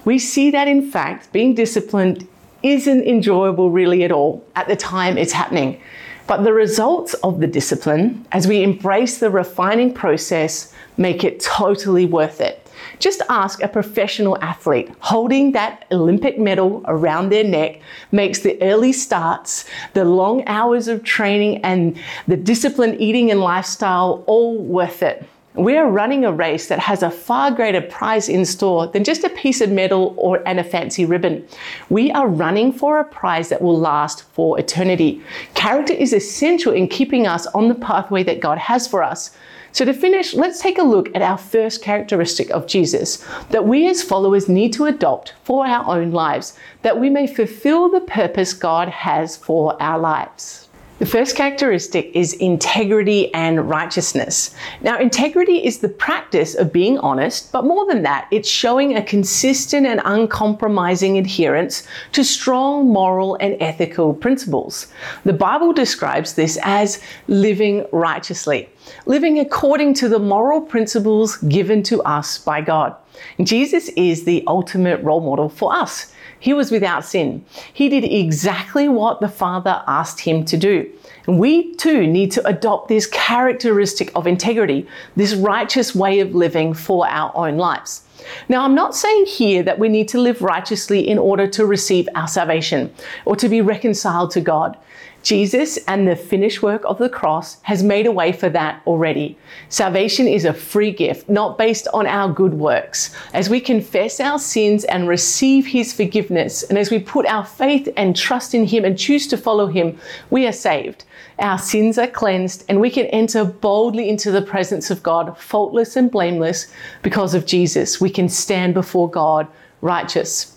We 0.06 0.20
see 0.20 0.52
that, 0.52 0.68
in 0.68 0.92
fact, 0.92 1.32
being 1.32 1.56
disciplined 1.56 2.28
isn't 2.63 3.03
enjoyable 3.03 3.70
really 3.70 4.03
at 4.03 4.12
all 4.12 4.43
at 4.55 4.67
the 4.67 4.75
time 4.75 5.17
it's 5.17 5.34
happening. 5.34 5.79
But 6.25 6.43
the 6.43 6.53
results 6.53 7.13
of 7.15 7.41
the 7.41 7.48
discipline, 7.48 8.25
as 8.32 8.48
we 8.48 8.63
embrace 8.63 9.17
the 9.17 9.29
refining 9.29 9.93
process, 9.93 10.74
make 10.96 11.24
it 11.24 11.41
totally 11.41 12.05
worth 12.05 12.39
it. 12.39 12.60
Just 13.00 13.22
ask 13.29 13.62
a 13.62 13.67
professional 13.67 14.41
athlete. 14.41 14.89
Holding 15.00 15.51
that 15.51 15.86
Olympic 15.91 16.39
medal 16.39 16.82
around 16.86 17.29
their 17.29 17.43
neck 17.43 17.82
makes 18.12 18.39
the 18.39 18.62
early 18.62 18.93
starts, 18.93 19.65
the 19.93 20.05
long 20.05 20.43
hours 20.48 20.88
of 20.88 21.03
training, 21.03 21.58
and 21.63 21.98
the 22.27 22.38
disciplined 22.38 23.00
eating 23.01 23.29
and 23.29 23.41
lifestyle 23.41 24.24
all 24.25 24.58
worth 24.58 25.03
it. 25.03 25.27
We 25.55 25.77
are 25.77 25.88
running 25.88 26.25
a 26.25 26.31
race 26.31 26.67
that 26.69 26.79
has 26.79 27.03
a 27.03 27.12
far 27.12 27.51
greater 27.51 27.79
prize 27.79 28.27
in 28.27 28.43
store 28.43 28.88
than 28.88 29.03
just 29.03 29.24
a 29.24 29.29
piece 29.29 29.62
of 29.62 29.69
metal 29.69 30.15
or 30.17 30.41
and 30.48 30.60
a 30.60 30.63
fancy 30.63 31.05
ribbon. 31.05 31.48
We 31.89 32.10
are 32.12 32.27
running 32.27 32.74
for 32.74 32.98
a 32.98 33.03
prize 33.03 33.50
that 33.50 33.62
will 33.62 33.77
last 33.77 34.24
for 34.33 34.60
eternity. 34.60 35.22
Character 35.53 35.93
is 35.93 36.12
essential 36.12 36.74
in 36.74 36.88
keeping 36.88 37.27
us 37.27 37.45
on 37.48 37.67
the 37.67 37.75
pathway 37.75 38.24
that 38.24 38.39
God 38.39 38.57
has 38.57 38.88
for 38.88 39.03
us. 39.03 39.38
So, 39.74 39.86
to 39.86 39.93
finish, 39.93 40.33
let's 40.33 40.60
take 40.60 40.79
a 40.79 40.83
look 40.83 41.15
at 41.15 41.22
our 41.22 41.38
first 41.38 41.83
characteristic 41.83 42.50
of 42.50 42.65
Jesus 42.65 43.24
that 43.51 43.67
we 43.67 43.88
as 43.88 44.01
followers 44.01 44.50
need 44.50 44.74
to 44.74 44.86
adopt 44.86 45.36
for 45.43 45.67
our 45.67 46.00
own 46.00 46.10
lives, 46.10 46.57
that 46.81 47.00
we 47.00 47.12
may 47.12 47.27
fulfill 47.27 47.89
the 47.89 48.01
purpose 48.01 48.53
God 48.53 48.88
has 48.89 49.38
for 49.38 49.79
our 49.79 50.00
lives. 50.00 50.67
The 51.03 51.10
first 51.10 51.36
characteristic 51.36 52.12
is 52.13 52.31
integrity 52.36 53.33
and 53.33 53.69
righteousness. 53.69 54.55
Now, 54.79 54.98
integrity 54.98 55.65
is 55.65 55.79
the 55.79 55.89
practice 55.89 56.55
of 56.55 56.72
being 56.72 56.98
honest, 57.00 57.51
but 57.51 57.65
more 57.65 57.86
than 57.86 58.03
that, 58.03 58.29
it's 58.31 58.48
showing 58.48 58.95
a 58.95 59.03
consistent 59.03 59.86
and 59.86 60.00
uncompromising 60.05 61.17
adherence 61.17 61.86
to 62.13 62.24
strong 62.24 62.88
moral 62.88 63.36
and 63.41 63.57
ethical 63.62 64.13
principles. 64.13 64.88
The 65.25 65.33
Bible 65.33 65.74
describes 65.74 66.36
this 66.36 66.57
as 66.63 67.01
living 67.27 67.86
righteously, 67.91 68.69
living 69.05 69.39
according 69.39 69.95
to 69.95 70.07
the 70.07 70.19
moral 70.19 70.62
principles 70.62 71.36
given 71.36 71.83
to 71.83 72.01
us 72.03 72.38
by 72.38 72.62
God. 72.62 72.95
Jesus 73.41 73.89
is 73.98 74.24
the 74.24 74.41
ultimate 74.48 75.03
role 75.03 75.19
model 75.19 75.50
for 75.50 75.75
us. 75.75 76.12
He 76.44 76.54
was 76.54 76.72
without 76.72 77.06
sin. 77.06 77.46
He 77.72 77.88
did 77.88 78.04
exactly 78.04 78.90
what 78.90 79.22
the 79.22 79.30
Father 79.30 79.82
asked 79.88 80.20
him 80.20 80.44
to 80.44 80.58
do. 80.58 80.92
And 81.26 81.40
we 81.40 81.74
too 81.76 82.06
need 82.06 82.34
to 82.34 82.46
adopt 82.46 82.90
this 82.90 83.08
characteristic 83.08 84.12
of 84.14 84.28
integrity, 84.28 84.86
this 85.16 85.36
righteous 85.36 85.96
way 85.96 86.20
of 86.20 86.36
living 86.36 86.74
for 86.74 87.08
our 87.08 87.32
own 87.34 87.56
lives. 87.56 88.02
Now, 88.50 88.66
I'm 88.66 88.76
not 88.76 88.94
saying 88.94 89.28
here 89.28 89.64
that 89.64 89.80
we 89.80 89.88
need 89.88 90.10
to 90.10 90.20
live 90.20 90.42
righteously 90.42 91.08
in 91.08 91.18
order 91.18 91.48
to 91.48 91.66
receive 91.66 92.10
our 92.14 92.28
salvation 92.28 92.94
or 93.24 93.38
to 93.38 93.48
be 93.48 93.62
reconciled 93.62 94.32
to 94.32 94.42
God. 94.42 94.78
Jesus 95.24 95.77
and 95.88 96.06
the 96.06 96.18
finished 96.18 96.62
work 96.62 96.84
of 96.84 96.98
the 96.98 97.10
cross 97.10 97.62
has 97.62 97.82
made 97.82 98.06
a 98.06 98.12
way 98.12 98.34
for 98.34 98.50
that 98.50 98.82
already. 98.86 99.38
Salvation 99.70 100.27
is 100.27 100.44
a 100.44 100.53
free 100.53 100.92
gift, 100.92 101.30
not 101.30 101.58
based 101.58 101.88
on 101.94 102.06
our 102.06 102.32
good 102.32 102.53
works. 102.53 103.15
As 103.34 103.50
we 103.50 103.62
confess 103.62 104.20
our 104.20 104.38
sins 104.38 104.84
and 104.84 105.08
receive 105.08 105.65
His 105.65 105.94
forgiveness, 105.94 106.63
and 106.63 106.77
as 106.77 106.92
we 106.92 107.00
put 107.00 107.25
our 107.25 107.46
faith 107.46 107.88
and 107.96 108.15
trust 108.15 108.53
in 108.53 108.65
Him 108.65 108.84
and 108.84 109.00
choose 109.00 109.25
to 109.27 109.38
follow 109.38 109.68
Him, 109.68 109.98
we 110.30 110.46
are 110.46 110.51
saved. 110.51 111.06
Our 111.39 111.58
sins 111.58 111.98
are 111.98 112.08
cleansed, 112.08 112.65
and 112.68 112.82
we 112.82 112.89
can 112.89 113.06
enter 113.08 113.46
boldly 113.46 114.10
into 114.10 114.30
the 114.30 114.42
presence 114.42 114.92
of 114.92 115.01
God, 115.03 115.38
faultless 115.38 115.96
and 115.96 116.12
blameless, 116.12 116.68
because 117.01 117.34
of 117.34 117.46
Jesus. 117.46 118.01
We 118.01 118.10
can 118.10 118.27
stand 118.27 118.74
before 118.74 119.10
God 119.10 119.48
righteous. 119.80 120.52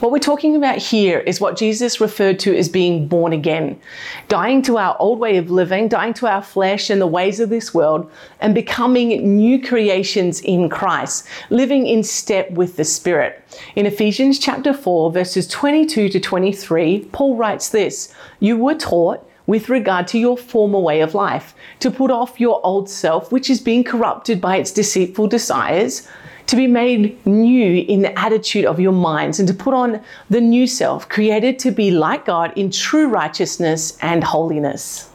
What 0.00 0.12
we're 0.12 0.18
talking 0.20 0.54
about 0.54 0.78
here 0.78 1.18
is 1.18 1.40
what 1.40 1.56
Jesus 1.56 2.00
referred 2.00 2.38
to 2.40 2.56
as 2.56 2.68
being 2.68 3.08
born 3.08 3.32
again, 3.32 3.80
dying 4.28 4.62
to 4.62 4.78
our 4.78 4.96
old 5.00 5.18
way 5.18 5.38
of 5.38 5.50
living, 5.50 5.88
dying 5.88 6.14
to 6.14 6.28
our 6.28 6.42
flesh 6.42 6.88
and 6.88 7.00
the 7.00 7.06
ways 7.06 7.40
of 7.40 7.50
this 7.50 7.74
world, 7.74 8.08
and 8.40 8.54
becoming 8.54 9.36
new 9.36 9.60
creations 9.60 10.40
in 10.42 10.68
Christ, 10.68 11.26
living 11.50 11.86
in 11.86 12.04
step 12.04 12.48
with 12.52 12.76
the 12.76 12.84
Spirit. 12.84 13.44
In 13.74 13.86
Ephesians 13.86 14.38
chapter 14.38 14.72
4, 14.72 15.10
verses 15.10 15.48
22 15.48 16.10
to 16.10 16.20
23, 16.20 17.08
Paul 17.10 17.34
writes 17.34 17.70
this 17.70 18.14
You 18.38 18.56
were 18.56 18.76
taught 18.76 19.28
with 19.48 19.68
regard 19.68 20.06
to 20.06 20.18
your 20.18 20.36
former 20.36 20.78
way 20.78 21.00
of 21.00 21.14
life, 21.14 21.54
to 21.80 21.90
put 21.90 22.12
off 22.12 22.38
your 22.38 22.64
old 22.64 22.88
self, 22.88 23.32
which 23.32 23.50
is 23.50 23.60
being 23.60 23.82
corrupted 23.82 24.40
by 24.40 24.58
its 24.58 24.70
deceitful 24.70 25.26
desires 25.26 26.06
to 26.48 26.56
be 26.56 26.66
made 26.66 27.24
new 27.26 27.84
in 27.88 28.00
the 28.02 28.18
attitude 28.18 28.64
of 28.64 28.80
your 28.80 28.92
minds 28.92 29.38
and 29.38 29.46
to 29.46 29.54
put 29.54 29.74
on 29.74 30.00
the 30.30 30.40
new 30.40 30.66
self, 30.66 31.08
created 31.08 31.58
to 31.60 31.70
be 31.70 31.90
like 31.90 32.24
God 32.24 32.52
in 32.56 32.70
true 32.70 33.06
righteousness 33.06 33.96
and 34.00 34.24
holiness. 34.24 35.10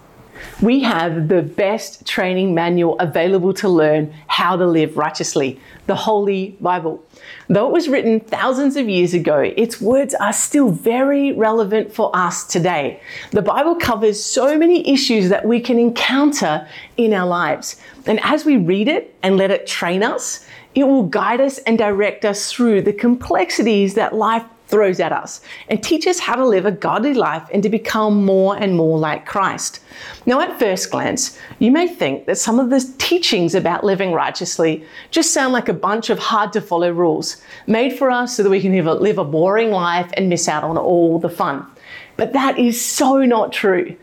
We 0.62 0.82
have 0.82 1.30
the 1.30 1.42
best 1.42 2.06
training 2.06 2.54
manual 2.54 2.98
available 3.00 3.54
to 3.56 3.70
learn 3.70 4.14
how 4.28 4.56
to 4.56 4.66
live 4.66 4.96
righteously, 4.96 5.60
the 5.88 5.96
Holy 5.96 6.56
Bible. 6.62 7.04
Though 7.48 7.68
it 7.68 7.74
was 7.74 7.90
written 7.90 8.20
thousands 8.20 8.76
of 8.76 8.88
years 8.88 9.14
ago, 9.14 9.40
its 9.40 9.82
words 9.82 10.14
are 10.16 10.34
still 10.34 10.70
very 10.70 11.32
relevant 11.34 11.94
for 11.94 12.16
us 12.16 12.46
today. 12.46 13.02
The 13.32 13.42
Bible 13.42 13.76
covers 13.76 14.24
so 14.24 14.58
many 14.58 14.88
issues 14.88 15.30
that 15.30 15.46
we 15.46 15.60
can 15.60 15.80
encounter 15.80 16.68
in 16.98 17.14
our 17.14 17.28
lives. 17.28 17.78
And 18.06 18.20
as 18.24 18.46
we 18.46 18.58
read 18.58 18.88
it 18.88 19.16
and 19.24 19.38
let 19.38 19.50
it 19.50 19.66
train 19.66 20.04
us, 20.04 20.46
it 20.76 20.86
will 20.86 21.04
guide 21.04 21.42
us 21.42 21.60
and 21.60 21.78
direct 21.78 22.26
us 22.26 22.52
through 22.52 22.82
the 22.82 22.94
complexities 22.94 23.94
that 23.96 24.16
life 24.16 24.44
throws 24.68 25.00
at 25.00 25.12
us 25.12 25.42
and 25.70 25.84
teach 25.84 26.08
us 26.08 26.20
how 26.20 26.36
to 26.36 26.46
live 26.46 26.66
a 26.66 26.72
godly 26.72 27.14
life 27.14 27.48
and 27.54 27.62
to 27.62 27.70
become 27.70 28.26
more 28.26 28.58
and 28.58 28.76
more 28.76 28.98
like 28.98 29.24
Christ. 29.26 29.80
Now, 30.26 30.40
at 30.40 30.58
first 30.58 30.90
glance, 30.90 31.38
you 31.60 31.70
may 31.70 31.88
think 31.88 32.26
that 32.26 32.40
some 32.40 32.60
of 32.60 32.72
the 32.72 32.80
teachings 32.98 33.54
about 33.54 33.84
living 33.84 34.14
righteously 34.14 34.84
just 35.12 35.32
sound 35.32 35.54
like 35.54 35.70
a 35.70 35.74
bunch 35.74 36.10
of 36.10 36.18
hard 36.18 36.54
to 36.54 36.62
follow 36.62 36.92
rules 36.92 37.38
made 37.68 37.94
for 37.94 38.10
us 38.10 38.36
so 38.36 38.42
that 38.42 38.50
we 38.50 38.62
can 38.62 38.74
live 38.74 39.20
a 39.20 39.24
boring 39.24 39.70
life 39.70 40.10
and 40.14 40.28
miss 40.28 40.48
out 40.48 40.64
on 40.64 40.78
all 40.78 41.20
the 41.20 41.30
fun. 41.30 41.66
But 42.18 42.34
that 42.34 42.58
is 42.58 42.84
so 42.84 43.24
not 43.26 43.54
true. 43.54 43.96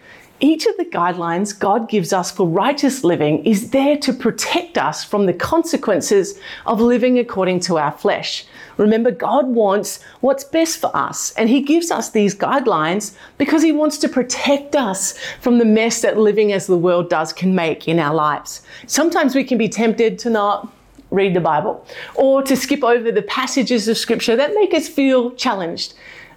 Each 0.43 0.65
of 0.65 0.75
the 0.79 0.87
guidelines 0.87 1.57
God 1.57 1.91
gives 1.91 2.15
us 2.15 2.31
for 2.31 2.49
righteous 2.49 3.05
living 3.05 3.45
is 3.45 3.73
there 3.73 3.99
to 3.99 4.11
protect 4.11 4.79
us 4.79 5.05
from 5.05 5.27
the 5.27 5.35
consequences 5.35 6.41
of 6.65 6.81
living 6.81 7.19
according 7.19 7.61
to 7.61 7.77
our 7.77 7.93
flesh. 7.93 8.47
Remember, 8.79 9.11
God 9.11 9.49
wants 9.49 10.03
what's 10.21 10.45
best 10.45 10.81
for 10.81 10.97
us, 10.97 11.35
and 11.35 11.51
He 11.51 11.61
gives 11.61 11.91
us 11.91 12.11
these 12.11 12.35
guidelines 12.35 13.15
because 13.37 13.63
He 13.63 13.71
wants 13.71 13.99
to 13.99 14.09
protect 14.09 14.75
us 14.75 15.19
from 15.43 15.59
the 15.59 15.67
mess 15.67 16.01
that 16.01 16.17
living 16.17 16.55
as 16.55 16.67
the 16.67 16.79
world 16.79 17.11
does 17.11 17.35
can 17.35 17.55
make 17.55 17.87
in 17.87 17.99
our 17.99 18.15
lives. 18.15 18.63
Sometimes 18.87 19.35
we 19.35 19.45
can 19.45 19.59
be 19.59 19.69
tempted 19.69 20.19
to 20.21 20.31
not 20.31 20.73
read 21.11 21.35
the 21.35 21.41
Bible 21.41 21.85
or 22.15 22.43
to 22.45 22.57
skip 22.57 22.83
over 22.83 23.13
the 23.13 23.23
passages 23.23 23.89
of 23.89 23.99
Scripture 23.99 24.37
that 24.37 24.55
make 24.55 24.73
us 24.73 24.89
feel 24.89 25.33
challenged. 25.33 25.93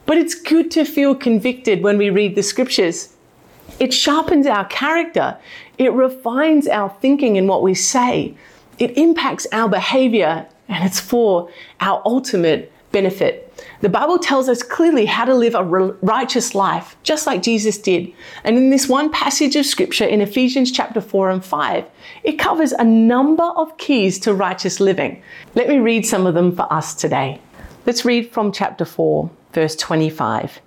But 0.05 0.17
it's 0.17 0.35
good 0.35 0.71
to 0.71 0.83
feel 0.83 1.15
convicted 1.15 1.81
when 1.81 1.97
we 1.97 2.09
read 2.09 2.35
the 2.35 2.43
Scriptures 2.43 3.12
it 3.79 3.93
sharpens 3.93 4.47
our 4.47 4.65
character. 4.65 5.37
It 5.77 5.93
refines 5.93 6.67
our 6.67 6.89
thinking 7.01 7.37
and 7.37 7.47
what 7.47 7.63
we 7.63 7.73
say. 7.73 8.35
It 8.79 8.97
impacts 8.97 9.47
our 9.51 9.69
behavior 9.69 10.47
and 10.67 10.85
it's 10.85 10.99
for 10.99 11.49
our 11.79 12.01
ultimate 12.05 12.71
benefit. 12.91 13.53
The 13.81 13.89
Bible 13.89 14.17
tells 14.17 14.47
us 14.47 14.63
clearly 14.63 15.05
how 15.05 15.25
to 15.25 15.35
live 15.35 15.55
a 15.55 15.63
righteous 15.63 16.55
life, 16.55 16.95
just 17.03 17.27
like 17.27 17.43
Jesus 17.43 17.77
did. 17.77 18.13
And 18.43 18.57
in 18.57 18.69
this 18.69 18.87
one 18.87 19.11
passage 19.11 19.55
of 19.57 19.65
scripture 19.65 20.05
in 20.05 20.21
Ephesians 20.21 20.71
chapter 20.71 21.01
4 21.01 21.31
and 21.31 21.43
5, 21.43 21.85
it 22.23 22.39
covers 22.39 22.71
a 22.71 22.83
number 22.83 23.43
of 23.43 23.77
keys 23.77 24.19
to 24.19 24.33
righteous 24.33 24.79
living. 24.79 25.21
Let 25.55 25.67
me 25.67 25.79
read 25.79 26.05
some 26.05 26.25
of 26.25 26.33
them 26.33 26.55
for 26.55 26.71
us 26.71 26.93
today. 26.93 27.41
Let's 27.85 28.05
read 28.05 28.31
from 28.31 28.53
chapter 28.53 28.85
4, 28.85 29.29
verse 29.51 29.75
25. 29.75 30.61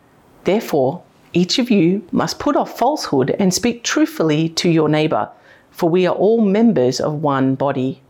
Therefore, 0.45 1.03
each 1.37 1.59
of 1.59 1.71
you 1.71 2.03
must 2.13 2.39
put 2.39 2.57
off 2.57 2.79
falsehood 2.79 3.37
and 3.39 3.53
speak 3.53 3.85
truthfully 3.85 4.49
to 4.49 4.71
your 4.71 4.89
neighbor, 4.89 5.29
for 5.71 5.91
we 5.91 6.07
are 6.07 6.15
all 6.15 6.41
members 6.41 6.99
of 6.99 7.23
one 7.23 7.55
body. 7.55 8.01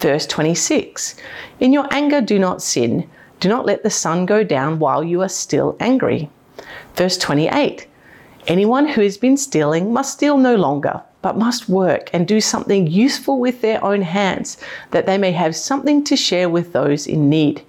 Verse 0.00 0.26
26 0.26 1.14
In 1.60 1.72
your 1.72 1.86
anger, 1.92 2.20
do 2.20 2.36
not 2.36 2.62
sin. 2.62 3.08
Do 3.38 3.48
not 3.48 3.64
let 3.64 3.84
the 3.84 3.90
sun 3.90 4.26
go 4.26 4.42
down 4.42 4.80
while 4.80 5.04
you 5.04 5.22
are 5.22 5.28
still 5.28 5.76
angry. 5.78 6.28
Verse 6.96 7.16
28 7.16 7.86
Anyone 8.48 8.88
who 8.88 9.02
has 9.02 9.18
been 9.18 9.36
stealing 9.36 9.92
must 9.92 10.14
steal 10.14 10.36
no 10.36 10.56
longer, 10.56 11.00
but 11.22 11.38
must 11.38 11.68
work 11.68 12.10
and 12.12 12.26
do 12.26 12.40
something 12.40 12.88
useful 12.88 13.38
with 13.38 13.60
their 13.60 13.82
own 13.84 14.02
hands, 14.02 14.56
that 14.90 15.06
they 15.06 15.16
may 15.16 15.30
have 15.30 15.54
something 15.54 16.02
to 16.02 16.16
share 16.16 16.48
with 16.48 16.72
those 16.72 17.06
in 17.06 17.30
need. 17.30 17.62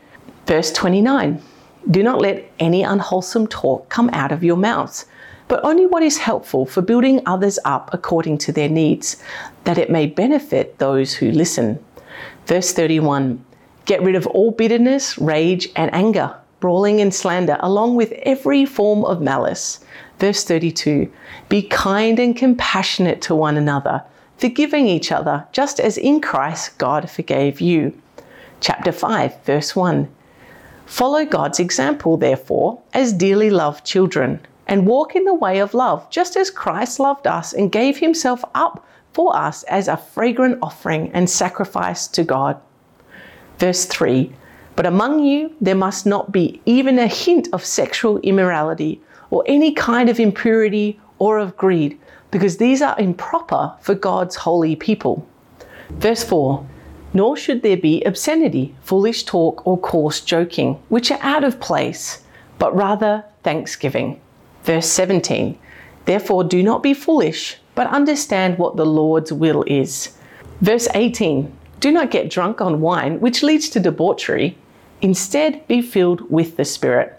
Verse 0.47 0.71
29 0.71 1.43
do 1.89 2.01
not 2.01 2.19
let 2.19 2.51
any 2.59 2.83
unwholesome 2.83 3.47
talk 3.47 3.89
come 3.89 4.09
out 4.11 4.31
of 4.31 4.43
your 4.43 4.57
mouths, 4.57 5.05
but 5.47 5.63
only 5.63 5.85
what 5.85 6.03
is 6.03 6.17
helpful 6.17 6.65
for 6.65 6.81
building 6.81 7.21
others 7.25 7.59
up 7.65 7.93
according 7.93 8.39
to 8.39 8.51
their 8.51 8.69
needs, 8.69 9.21
that 9.65 9.77
it 9.77 9.91
may 9.91 10.07
benefit 10.07 10.79
those 10.79 11.13
who 11.13 11.31
listen. 11.31 11.83
Verse 12.47 12.73
31 12.73 13.43
Get 13.85 14.01
rid 14.01 14.15
of 14.15 14.25
all 14.27 14.49
bitterness, 14.49 15.15
rage, 15.19 15.69
and 15.75 15.93
anger, 15.93 16.35
brawling 16.59 16.99
and 17.01 17.13
slander, 17.13 17.57
along 17.59 17.95
with 17.95 18.13
every 18.23 18.65
form 18.65 19.05
of 19.05 19.21
malice. 19.21 19.79
Verse 20.17 20.43
32 20.43 21.11
Be 21.49 21.61
kind 21.61 22.17
and 22.17 22.35
compassionate 22.35 23.21
to 23.23 23.35
one 23.35 23.57
another, 23.57 24.01
forgiving 24.37 24.87
each 24.87 25.11
other, 25.11 25.45
just 25.51 25.79
as 25.79 25.99
in 25.99 26.19
Christ 26.19 26.79
God 26.79 27.11
forgave 27.11 27.61
you. 27.61 27.93
Chapter 28.59 28.91
5, 28.91 29.43
verse 29.43 29.75
1 29.75 30.09
Follow 30.85 31.25
God's 31.25 31.59
example, 31.59 32.15
therefore, 32.15 32.79
as 32.93 33.11
dearly 33.11 33.49
loved 33.49 33.85
children, 33.85 34.39
and 34.67 34.87
walk 34.87 35.15
in 35.15 35.25
the 35.25 35.33
way 35.33 35.59
of 35.59 35.73
love, 35.73 36.09
just 36.09 36.35
as 36.35 36.49
Christ 36.49 36.99
loved 36.99 37.27
us 37.27 37.53
and 37.53 37.71
gave 37.71 37.97
himself 37.97 38.43
up 38.53 38.85
for 39.13 39.35
us 39.35 39.63
as 39.63 39.87
a 39.87 39.97
fragrant 39.97 40.59
offering 40.61 41.11
and 41.13 41.29
sacrifice 41.29 42.07
to 42.07 42.23
God. 42.23 42.59
Verse 43.57 43.85
3 43.85 44.31
But 44.75 44.85
among 44.85 45.23
you 45.23 45.55
there 45.59 45.75
must 45.75 46.05
not 46.05 46.31
be 46.31 46.61
even 46.65 46.99
a 46.99 47.07
hint 47.07 47.47
of 47.51 47.65
sexual 47.65 48.19
immorality 48.19 49.01
or 49.31 49.43
any 49.47 49.73
kind 49.73 50.09
of 50.09 50.19
impurity 50.19 50.99
or 51.17 51.39
of 51.39 51.57
greed, 51.57 51.99
because 52.29 52.57
these 52.57 52.81
are 52.81 52.99
improper 52.99 53.73
for 53.81 53.95
God's 53.95 54.35
holy 54.35 54.75
people. 54.75 55.27
Verse 55.91 56.23
4 56.23 56.65
Nor 57.15 57.37
should 57.37 57.63
there 57.63 57.77
be 57.77 58.03
obscenity, 58.03 58.75
foolish 58.81 59.23
talk, 59.23 59.65
or 59.65 59.77
coarse 59.77 60.19
joking, 60.19 60.77
which 60.89 61.09
are 61.09 61.19
out 61.21 61.45
of 61.45 61.61
place, 61.61 62.21
but 62.59 62.75
rather 62.75 63.23
thanksgiving. 63.41 64.19
Verse 64.63 64.87
17 64.87 65.57
Therefore 66.03 66.43
do 66.43 66.61
not 66.61 66.83
be 66.83 66.93
foolish, 66.93 67.57
but 67.73 67.87
understand 67.87 68.57
what 68.57 68.75
the 68.75 68.85
Lord's 68.85 69.31
will 69.31 69.63
is. 69.65 70.17
Verse 70.59 70.89
18 70.93 71.51
Do 71.79 71.89
not 71.89 72.11
get 72.11 72.29
drunk 72.29 72.59
on 72.59 72.81
wine, 72.81 73.21
which 73.21 73.41
leads 73.43 73.69
to 73.69 73.79
debauchery. 73.79 74.57
Instead, 75.01 75.65
be 75.69 75.81
filled 75.81 76.29
with 76.29 76.57
the 76.57 76.65
Spirit. 76.65 77.17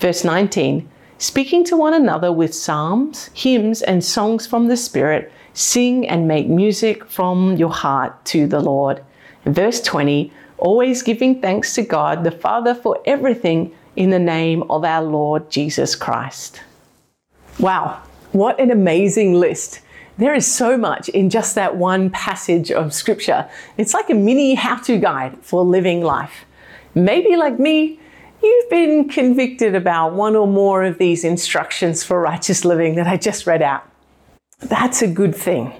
Verse 0.00 0.24
19 0.24 0.88
Speaking 1.18 1.64
to 1.64 1.76
one 1.76 1.92
another 1.92 2.32
with 2.32 2.54
psalms, 2.54 3.28
hymns, 3.34 3.82
and 3.82 4.02
songs 4.02 4.46
from 4.46 4.68
the 4.68 4.76
Spirit, 4.78 5.30
sing 5.52 6.08
and 6.08 6.26
make 6.26 6.48
music 6.48 7.04
from 7.04 7.56
your 7.56 7.72
heart 7.72 8.24
to 8.24 8.46
the 8.46 8.60
Lord. 8.60 9.02
Verse 9.44 9.80
20 9.80 10.32
Always 10.58 11.02
giving 11.02 11.40
thanks 11.40 11.74
to 11.74 11.82
God 11.82 12.24
the 12.24 12.32
Father 12.32 12.74
for 12.74 13.00
everything 13.06 13.72
in 13.94 14.10
the 14.10 14.18
name 14.18 14.64
of 14.70 14.84
our 14.84 15.02
Lord 15.02 15.50
Jesus 15.50 15.94
Christ. 15.94 16.60
Wow, 17.60 18.02
what 18.32 18.58
an 18.58 18.70
amazing 18.70 19.34
list! 19.34 19.80
There 20.18 20.34
is 20.34 20.52
so 20.52 20.76
much 20.76 21.08
in 21.10 21.30
just 21.30 21.54
that 21.54 21.76
one 21.76 22.10
passage 22.10 22.72
of 22.72 22.92
scripture. 22.92 23.48
It's 23.76 23.94
like 23.94 24.10
a 24.10 24.14
mini 24.14 24.54
how 24.54 24.78
to 24.78 24.98
guide 24.98 25.38
for 25.42 25.64
living 25.64 26.02
life. 26.02 26.44
Maybe, 26.96 27.36
like 27.36 27.60
me, 27.60 28.00
you've 28.42 28.70
been 28.70 29.08
convicted 29.08 29.76
about 29.76 30.14
one 30.14 30.34
or 30.34 30.48
more 30.48 30.82
of 30.82 30.98
these 30.98 31.22
instructions 31.22 32.02
for 32.02 32.20
righteous 32.20 32.64
living 32.64 32.96
that 32.96 33.06
I 33.06 33.16
just 33.16 33.46
read 33.46 33.62
out. 33.62 33.88
That's 34.58 35.02
a 35.02 35.06
good 35.06 35.36
thing. 35.36 35.72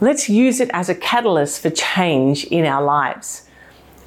Let's 0.00 0.28
use 0.28 0.60
it 0.60 0.70
as 0.72 0.88
a 0.88 0.94
catalyst 0.94 1.60
for 1.60 1.70
change 1.70 2.44
in 2.44 2.64
our 2.64 2.84
lives. 2.84 3.48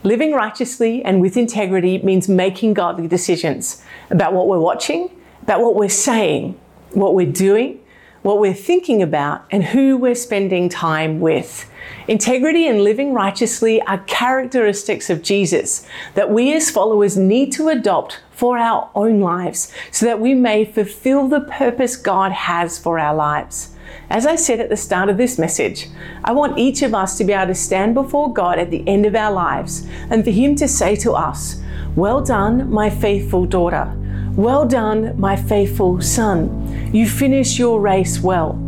Living 0.03 0.31
righteously 0.31 1.03
and 1.03 1.19
with 1.19 1.36
integrity 1.36 1.98
means 1.98 2.29
making 2.29 2.75
godly 2.75 3.10
decisions 3.10 3.83
about 4.10 4.31
what 4.31 4.48
we're 4.48 4.57
watching, 4.57 5.10
about 5.41 5.60
what 5.60 5.75
we're 5.75 5.89
saying, 5.89 6.57
what 6.91 7.13
we're 7.13 7.29
doing, 7.29 7.81
what 8.21 8.39
we're 8.39 8.53
thinking 8.53 9.01
about, 9.01 9.43
and 9.51 9.65
who 9.65 9.98
we're 9.98 10.15
spending 10.15 10.69
time 10.69 11.19
with. 11.19 11.69
Integrity 12.07 12.67
and 12.67 12.86
living 12.86 13.13
righteously 13.13 13.81
are 13.81 13.98
characteristics 13.98 15.10
of 15.10 15.21
Jesus 15.21 15.86
that 16.13 16.31
we 16.31 16.53
as 16.53 16.71
followers 16.71 17.17
need 17.17 17.51
to 17.51 17.67
adopt 17.67 18.21
for 18.31 18.57
our 18.57 18.89
own 18.95 19.19
lives 19.19 19.74
so 19.91 20.05
that 20.05 20.21
we 20.21 20.36
may 20.36 20.63
fulfill 20.63 21.27
the 21.27 21.41
purpose 21.41 21.98
God 21.98 22.31
has 22.31 22.79
for 22.79 22.98
our 22.98 23.13
lives. 23.13 23.71
As 24.10 24.25
I 24.25 24.36
said 24.36 24.60
at 24.60 24.69
the 24.69 24.77
start 24.77 25.10
of 25.10 25.17
this 25.17 25.39
message, 25.39 25.88
I 26.24 26.31
want 26.33 26.57
each 26.57 26.81
of 26.81 26.93
us 26.93 27.17
to 27.17 27.24
be 27.24 27.33
able 27.33 27.48
to 27.48 27.55
stand 27.55 27.93
before 27.93 28.33
God 28.33 28.60
at 28.60 28.71
the 28.71 28.88
end 28.88 29.05
of 29.05 29.15
our 29.15 29.31
lives 29.31 29.88
and 30.10 30.24
for 30.24 30.31
Him 30.31 30.55
to 30.57 30.67
say 30.67 30.95
to 30.98 31.13
us, 31.13 31.62
Well 31.95 32.21
done, 32.21 32.69
my 32.71 32.89
faithful 32.89 33.45
daughter. 33.45 33.93
Well 34.36 34.67
done, 34.67 35.19
my 35.19 35.36
faithful 35.36 36.01
son. 36.01 36.91
You 36.93 37.07
finished 37.07 37.60
your 37.60 37.79
race 37.79 38.21
well. 38.21 38.60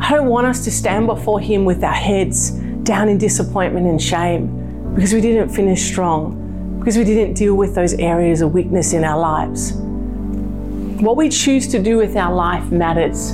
I 0.00 0.10
don't 0.10 0.28
want 0.28 0.46
us 0.46 0.64
to 0.64 0.70
stand 0.70 1.06
before 1.06 1.40
Him 1.40 1.64
with 1.64 1.82
our 1.82 1.92
heads 1.92 2.50
down 2.82 3.08
in 3.08 3.18
disappointment 3.18 3.86
and 3.86 4.00
shame 4.00 4.92
because 4.94 5.12
we 5.12 5.20
didn't 5.20 5.50
finish 5.50 5.82
strong, 5.82 6.78
because 6.78 6.96
we 6.96 7.04
didn't 7.04 7.34
deal 7.34 7.54
with 7.54 7.74
those 7.74 7.94
areas 7.94 8.40
of 8.40 8.52
weakness 8.52 8.92
in 8.92 9.04
our 9.04 9.18
lives. 9.18 9.72
What 11.00 11.16
we 11.16 11.28
choose 11.28 11.68
to 11.68 11.80
do 11.80 11.96
with 11.96 12.16
our 12.16 12.34
life 12.34 12.72
matters. 12.72 13.32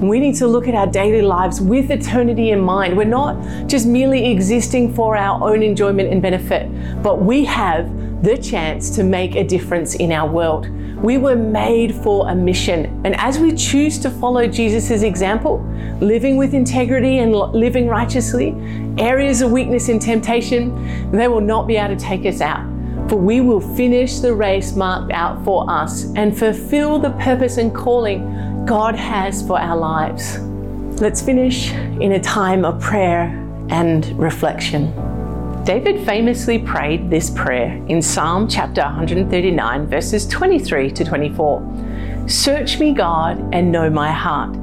We 0.00 0.18
need 0.18 0.34
to 0.36 0.46
look 0.46 0.66
at 0.66 0.74
our 0.74 0.86
daily 0.86 1.20
lives 1.20 1.60
with 1.60 1.90
eternity 1.90 2.52
in 2.52 2.60
mind. 2.60 2.96
We're 2.96 3.04
not 3.04 3.68
just 3.68 3.86
merely 3.86 4.30
existing 4.30 4.94
for 4.94 5.14
our 5.14 5.46
own 5.46 5.62
enjoyment 5.62 6.10
and 6.10 6.22
benefit, 6.22 6.70
but 7.02 7.20
we 7.20 7.44
have 7.44 8.22
the 8.22 8.38
chance 8.38 8.88
to 8.96 9.04
make 9.04 9.34
a 9.34 9.44
difference 9.44 9.96
in 9.96 10.10
our 10.10 10.26
world. 10.26 10.70
We 11.02 11.18
were 11.18 11.36
made 11.36 11.94
for 11.94 12.30
a 12.30 12.34
mission. 12.34 13.02
And 13.04 13.14
as 13.16 13.38
we 13.38 13.52
choose 13.52 13.98
to 13.98 14.10
follow 14.10 14.46
Jesus' 14.46 15.02
example, 15.02 15.62
living 16.00 16.38
with 16.38 16.54
integrity 16.54 17.18
and 17.18 17.34
living 17.34 17.86
righteously, 17.86 18.54
areas 18.96 19.42
of 19.42 19.50
weakness 19.50 19.90
and 19.90 20.00
temptation, 20.00 21.10
they 21.12 21.28
will 21.28 21.40
not 21.42 21.66
be 21.66 21.76
able 21.76 21.94
to 21.94 22.00
take 22.02 22.24
us 22.24 22.40
out. 22.40 22.66
For 23.10 23.16
we 23.16 23.40
will 23.40 23.60
finish 23.60 24.20
the 24.20 24.32
race 24.32 24.76
marked 24.76 25.10
out 25.10 25.44
for 25.44 25.68
us 25.68 26.04
and 26.14 26.38
fulfill 26.38 27.00
the 27.00 27.10
purpose 27.10 27.56
and 27.56 27.74
calling 27.74 28.64
God 28.64 28.94
has 28.94 29.44
for 29.44 29.58
our 29.58 29.76
lives. 29.76 30.38
Let's 31.00 31.20
finish 31.20 31.72
in 31.72 32.12
a 32.12 32.20
time 32.20 32.64
of 32.64 32.80
prayer 32.80 33.24
and 33.68 34.06
reflection. 34.16 34.94
David 35.64 36.06
famously 36.06 36.60
prayed 36.60 37.10
this 37.10 37.30
prayer 37.30 37.84
in 37.88 38.00
Psalm 38.00 38.46
chapter 38.46 38.82
139, 38.82 39.88
verses 39.88 40.24
23 40.28 40.92
to 40.92 41.04
24. 41.04 42.24
Search 42.28 42.78
me, 42.78 42.92
God, 42.92 43.40
and 43.52 43.72
know 43.72 43.90
my 43.90 44.12
heart. 44.12 44.56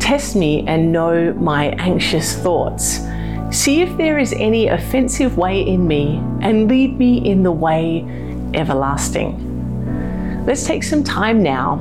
Test 0.00 0.36
me 0.36 0.66
and 0.66 0.90
know 0.90 1.34
my 1.34 1.66
anxious 1.72 2.34
thoughts. 2.34 3.00
See 3.50 3.82
if 3.82 3.96
there 3.96 4.18
is 4.18 4.32
any 4.32 4.68
offensive 4.68 5.36
way 5.36 5.66
in 5.66 5.86
me, 5.86 6.22
and 6.40 6.68
lead 6.68 6.98
me 6.98 7.18
in 7.28 7.42
the 7.42 7.52
way 7.52 8.04
everlasting. 8.54 10.44
Let's 10.46 10.66
take 10.66 10.82
some 10.82 11.04
time 11.04 11.42
now 11.42 11.80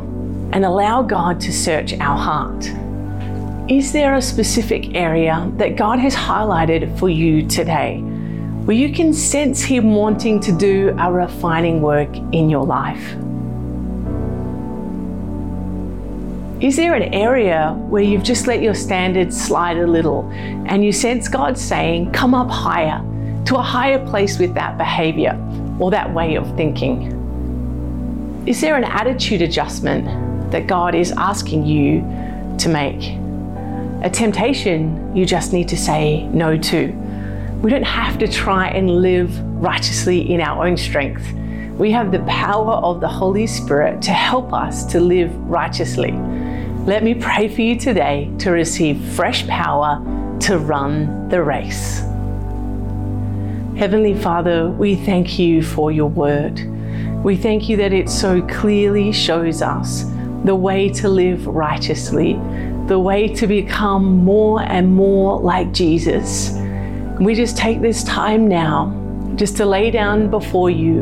and 0.51 0.65
allow 0.65 1.01
God 1.01 1.39
to 1.41 1.53
search 1.53 1.93
our 1.99 2.17
heart. 2.17 2.69
Is 3.69 3.91
there 3.91 4.15
a 4.15 4.21
specific 4.21 4.95
area 4.95 5.51
that 5.57 5.75
God 5.75 5.99
has 5.99 6.15
highlighted 6.15 6.97
for 6.97 7.07
you 7.07 7.47
today? 7.47 8.03
where 8.69 8.77
you 8.77 8.93
can 8.93 9.11
sense 9.11 9.63
Him 9.63 9.95
wanting 9.95 10.39
to 10.41 10.51
do 10.51 10.95
a 10.99 11.11
refining 11.11 11.81
work 11.81 12.15
in 12.31 12.51
your 12.51 12.63
life? 12.63 13.15
Is 16.61 16.75
there 16.75 16.93
an 16.93 17.13
area 17.13 17.73
where 17.87 18.01
you've 18.03 18.23
just 18.23 18.45
let 18.45 18.61
your 18.61 18.73
standards 18.73 19.39
slide 19.39 19.77
a 19.77 19.87
little 19.87 20.29
and 20.31 20.83
you 20.83 20.91
sense 20.91 21.27
God 21.27 21.57
saying, 21.57 22.11
Come 22.11 22.33
up 22.33 22.49
higher 22.49 23.01
to 23.45 23.55
a 23.55 23.61
higher 23.61 24.05
place 24.05 24.37
with 24.37 24.53
that 24.55 24.77
behavior 24.77 25.39
or 25.79 25.89
that 25.91 26.13
way 26.13 26.35
of 26.35 26.53
thinking? 26.57 28.43
Is 28.45 28.59
there 28.59 28.75
an 28.75 28.83
attitude 28.83 29.41
adjustment 29.41 30.51
that 30.51 30.67
God 30.67 30.95
is 30.95 31.13
asking 31.13 31.65
you 31.65 32.01
to 32.57 32.67
make? 32.67 33.17
A 34.03 34.09
temptation 34.09 35.15
you 35.15 35.25
just 35.25 35.53
need 35.53 35.69
to 35.69 35.77
say 35.77 36.23
no 36.27 36.57
to 36.57 36.91
we 37.61 37.69
don't 37.69 37.83
have 37.83 38.17
to 38.19 38.27
try 38.27 38.69
and 38.69 39.01
live 39.01 39.37
righteously 39.61 40.31
in 40.31 40.39
our 40.39 40.65
own 40.65 40.77
strength. 40.77 41.29
We 41.77 41.91
have 41.91 42.13
the 42.13 42.19
power 42.19 42.75
of 42.75 43.01
the 43.01 43.07
Holy 43.07 43.47
Spirit 43.47 44.01
to 44.03 44.11
help 44.11 44.53
us 44.53 44.85
to 44.85 45.01
live 45.01 45.35
righteously. 45.35 46.13
Let 46.85 47.03
me 47.03 47.13
pray 47.13 47.47
for 47.47 47.61
you 47.61 47.77
today 47.77 48.31
to 48.39 48.51
receive 48.51 48.99
fresh 49.13 49.45
power 49.47 50.01
to 50.41 50.57
run 50.57 51.29
the 51.29 51.43
race. 51.43 51.99
Heavenly 53.77 54.15
Father, 54.15 54.69
we 54.69 54.95
thank 54.95 55.37
you 55.37 55.61
for 55.61 55.91
your 55.91 56.09
word. 56.09 56.59
We 57.23 57.35
thank 57.35 57.69
you 57.69 57.77
that 57.77 57.93
it 57.93 58.09
so 58.09 58.41
clearly 58.41 59.11
shows 59.11 59.61
us 59.61 60.05
the 60.45 60.55
way 60.55 60.89
to 60.93 61.09
live 61.09 61.45
righteously, 61.47 62.33
the 62.87 62.97
way 62.97 63.27
to 63.35 63.45
become 63.45 64.23
more 64.23 64.61
and 64.61 64.91
more 64.91 65.39
like 65.39 65.73
Jesus. 65.73 66.53
We 67.19 67.35
just 67.35 67.57
take 67.57 67.81
this 67.81 68.03
time 68.05 68.47
now 68.47 68.95
just 69.35 69.57
to 69.57 69.65
lay 69.65 69.91
down 69.91 70.29
before 70.29 70.69
you 70.69 71.01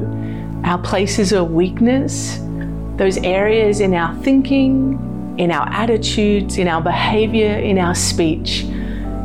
our 0.65 0.79
places 0.79 1.31
of 1.31 1.51
weakness, 1.51 2.39
those 2.97 3.17
areas 3.19 3.79
in 3.79 3.93
our 3.93 4.13
thinking, 4.23 5.16
in 5.37 5.51
our 5.51 5.67
attitudes, 5.69 6.57
in 6.57 6.67
our 6.67 6.81
behavior, 6.81 7.57
in 7.57 7.77
our 7.77 7.95
speech 7.95 8.65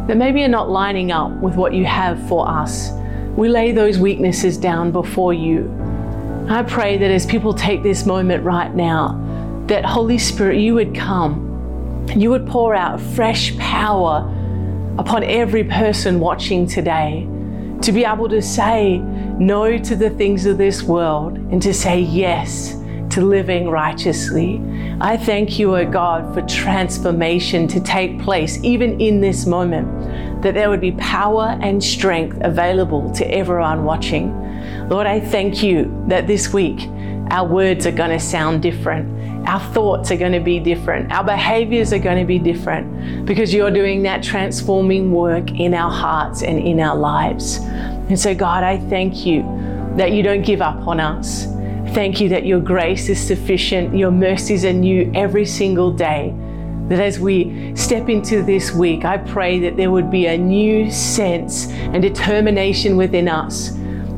that 0.07 0.17
maybe 0.17 0.43
are 0.43 0.49
not 0.49 0.69
lining 0.69 1.13
up 1.13 1.31
with 1.41 1.55
what 1.55 1.73
you 1.75 1.85
have 1.85 2.27
for 2.29 2.49
us. 2.49 2.91
We 3.37 3.49
lay 3.49 3.73
those 3.73 3.99
weaknesses 3.99 4.59
down 4.59 4.91
before 4.91 5.33
you. 5.33 5.73
I 6.49 6.65
pray 6.65 6.99
that 6.99 7.11
as 7.11 7.25
people 7.25 7.55
take 7.55 7.83
this 7.83 8.05
moment 8.05 8.45
right 8.45 8.75
now, 8.75 9.19
that 9.69 9.85
Holy 9.85 10.19
Spirit, 10.19 10.59
you 10.59 10.75
would 10.75 10.95
come 10.95 11.53
you 12.17 12.31
would 12.31 12.47
pour 12.47 12.75
out 12.75 13.01
fresh 13.01 13.57
power 13.59 14.21
upon 14.99 15.25
every 15.25 15.65
person 15.65 16.21
watching 16.21 16.67
today 16.67 17.27
to 17.81 17.91
be 17.91 18.05
able 18.05 18.29
to 18.29 18.43
say 18.43 18.99
no 19.39 19.79
to 19.79 19.97
the 19.97 20.11
things 20.11 20.45
of 20.45 20.59
this 20.59 20.83
world 20.83 21.37
and 21.37 21.63
to 21.63 21.73
say 21.73 22.01
yes 22.01 22.77
to 23.13 23.21
living 23.21 23.69
righteously. 23.69 24.61
I 25.01 25.17
thank 25.17 25.59
you, 25.59 25.77
O 25.77 25.85
God, 25.85 26.35
for 26.35 26.43
transformation 26.43 27.69
to 27.69 27.81
take 27.81 28.21
place 28.21 28.59
even 28.63 29.01
in 29.01 29.21
this 29.21 29.47
moment. 29.47 29.89
that 30.43 30.55
there 30.55 30.69
would 30.69 30.81
be 30.81 30.93
power 30.93 31.57
and 31.63 31.83
strength 31.83 32.37
available 32.43 33.11
to 33.13 33.25
everyone 33.33 33.85
watching. 33.85 34.37
Lord, 34.89 35.07
I 35.07 35.21
thank 35.21 35.63
you 35.63 36.05
that 36.09 36.27
this 36.27 36.53
week 36.53 36.89
our 37.31 37.47
words 37.47 37.87
are 37.87 37.93
going 37.93 38.11
to 38.11 38.19
sound 38.19 38.61
different. 38.61 39.09
Our 39.49 39.61
thoughts 39.73 40.11
are 40.11 40.17
going 40.17 40.33
to 40.33 40.41
be 40.41 40.59
different. 40.59 41.13
Our 41.13 41.25
behaviors 41.25 41.93
are 41.93 41.99
going 41.99 42.19
to 42.19 42.25
be 42.25 42.39
different 42.39 43.25
because 43.25 43.55
you're 43.55 43.71
doing 43.71 44.03
that 44.03 44.23
transforming 44.23 45.13
work 45.13 45.51
in 45.53 45.75
our 45.75 45.91
hearts 45.91 46.43
and 46.43 46.59
in 46.59 46.81
our 46.81 46.97
lives. 46.97 47.59
And 48.09 48.19
so, 48.19 48.35
God, 48.35 48.65
I 48.65 48.79
thank 48.79 49.25
you 49.25 49.43
that 49.97 50.13
you 50.13 50.23
don't 50.23 50.43
give 50.43 50.61
up 50.61 50.87
on 50.87 51.01
us. 51.01 51.47
Thank 51.95 52.23
you 52.23 52.31
that 52.31 52.47
your 52.47 52.59
grace 52.59 53.11
is 53.11 53.21
sufficient, 53.21 53.95
your 53.95 54.11
mercies 54.11 54.65
are 54.65 54.73
new 54.73 55.13
every 55.15 55.45
single 55.45 55.93
day. 55.93 56.35
That 56.89 57.01
as 57.01 57.21
we 57.21 57.77
step 57.77 58.09
into 58.09 58.43
this 58.43 58.73
week, 58.73 59.05
I 59.05 59.19
pray 59.19 59.59
that 59.61 59.77
there 59.77 59.91
would 59.91 60.11
be 60.11 60.25
a 60.25 60.39
new 60.39 60.91
sense 60.91 61.67
and 61.69 62.01
determination 62.01 62.97
within 62.97 63.29
us 63.29 63.73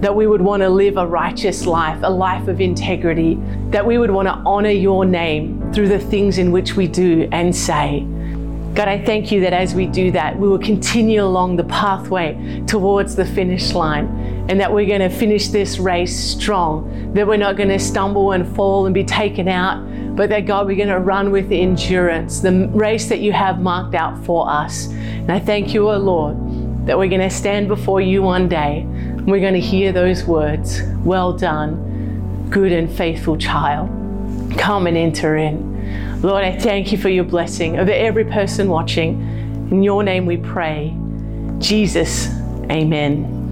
that 0.04 0.14
we 0.14 0.28
would 0.28 0.40
want 0.40 0.62
to 0.62 0.68
live 0.68 0.96
a 0.98 1.06
righteous 1.06 1.66
life, 1.66 1.98
a 2.04 2.10
life 2.10 2.46
of 2.46 2.60
integrity, 2.60 3.40
that 3.70 3.84
we 3.84 3.98
would 3.98 4.10
want 4.10 4.28
to 4.28 4.34
honor 4.46 4.70
your 4.70 5.04
name 5.04 5.72
through 5.72 5.88
the 5.88 5.98
things 5.98 6.38
in 6.38 6.52
which 6.52 6.76
we 6.76 6.86
do 6.86 7.28
and 7.32 7.56
say. 7.56 8.06
God, 8.74 8.86
I 8.86 9.04
thank 9.04 9.32
you 9.32 9.40
that 9.40 9.52
as 9.52 9.74
we 9.74 9.86
do 9.86 10.10
that, 10.12 10.38
we 10.38 10.46
will 10.46 10.58
continue 10.58 11.24
along 11.24 11.56
the 11.56 11.64
pathway 11.64 12.62
towards 12.66 13.16
the 13.16 13.24
finish 13.24 13.72
line 13.72 14.06
and 14.48 14.60
that 14.60 14.72
we're 14.72 14.86
going 14.86 15.00
to 15.00 15.08
finish 15.08 15.48
this 15.48 15.78
race 15.78 16.14
strong, 16.18 17.12
that 17.14 17.26
we're 17.26 17.36
not 17.36 17.56
going 17.56 17.70
to 17.70 17.78
stumble 17.78 18.32
and 18.32 18.46
fall 18.54 18.84
and 18.84 18.94
be 18.94 19.04
taken 19.04 19.48
out, 19.48 19.82
but 20.16 20.28
that 20.28 20.40
God, 20.40 20.66
we're 20.66 20.76
going 20.76 20.88
to 20.88 20.98
run 20.98 21.30
with 21.30 21.50
endurance, 21.50 22.40
the 22.40 22.68
race 22.68 23.08
that 23.08 23.20
you 23.20 23.32
have 23.32 23.60
marked 23.60 23.94
out 23.94 24.22
for 24.24 24.48
us. 24.48 24.88
And 24.88 25.32
I 25.32 25.40
thank 25.40 25.72
you, 25.72 25.88
O 25.88 25.94
oh 25.94 25.98
Lord, 25.98 26.86
that 26.86 26.98
we're 26.98 27.08
going 27.08 27.22
to 27.22 27.30
stand 27.30 27.68
before 27.68 28.00
you 28.00 28.22
one 28.22 28.48
day 28.48 28.80
and 28.80 29.26
we're 29.26 29.40
going 29.40 29.54
to 29.54 29.60
hear 29.60 29.90
those 29.92 30.24
words 30.24 30.82
Well 31.02 31.32
done, 31.32 32.48
good 32.50 32.72
and 32.72 32.90
faithful 32.90 33.38
child. 33.38 33.88
Come 34.58 34.86
and 34.86 34.96
enter 34.96 35.36
in. 35.36 36.20
Lord, 36.20 36.44
I 36.44 36.56
thank 36.56 36.92
you 36.92 36.98
for 36.98 37.08
your 37.08 37.24
blessing 37.24 37.78
over 37.78 37.90
every 37.90 38.24
person 38.24 38.68
watching. 38.68 39.20
In 39.70 39.82
your 39.82 40.02
name 40.02 40.26
we 40.26 40.36
pray. 40.36 40.94
Jesus, 41.58 42.28
amen. 42.70 43.43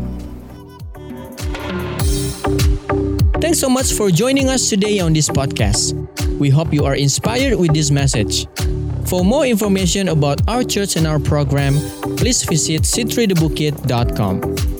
Thanks 3.42 3.58
so 3.58 3.68
much 3.68 3.92
for 3.94 4.08
joining 4.08 4.48
us 4.48 4.70
today 4.70 5.00
on 5.00 5.12
this 5.12 5.28
podcast. 5.28 5.98
We 6.38 6.48
hope 6.48 6.72
you 6.72 6.84
are 6.84 6.94
inspired 6.94 7.58
with 7.58 7.74
this 7.74 7.90
message. 7.90 8.46
For 9.06 9.24
more 9.24 9.44
information 9.44 10.10
about 10.10 10.48
our 10.48 10.62
church 10.62 10.94
and 10.94 11.08
our 11.08 11.18
program, 11.18 11.74
please 12.16 12.44
visit 12.44 12.82
c3thebukit.com. 12.82 14.71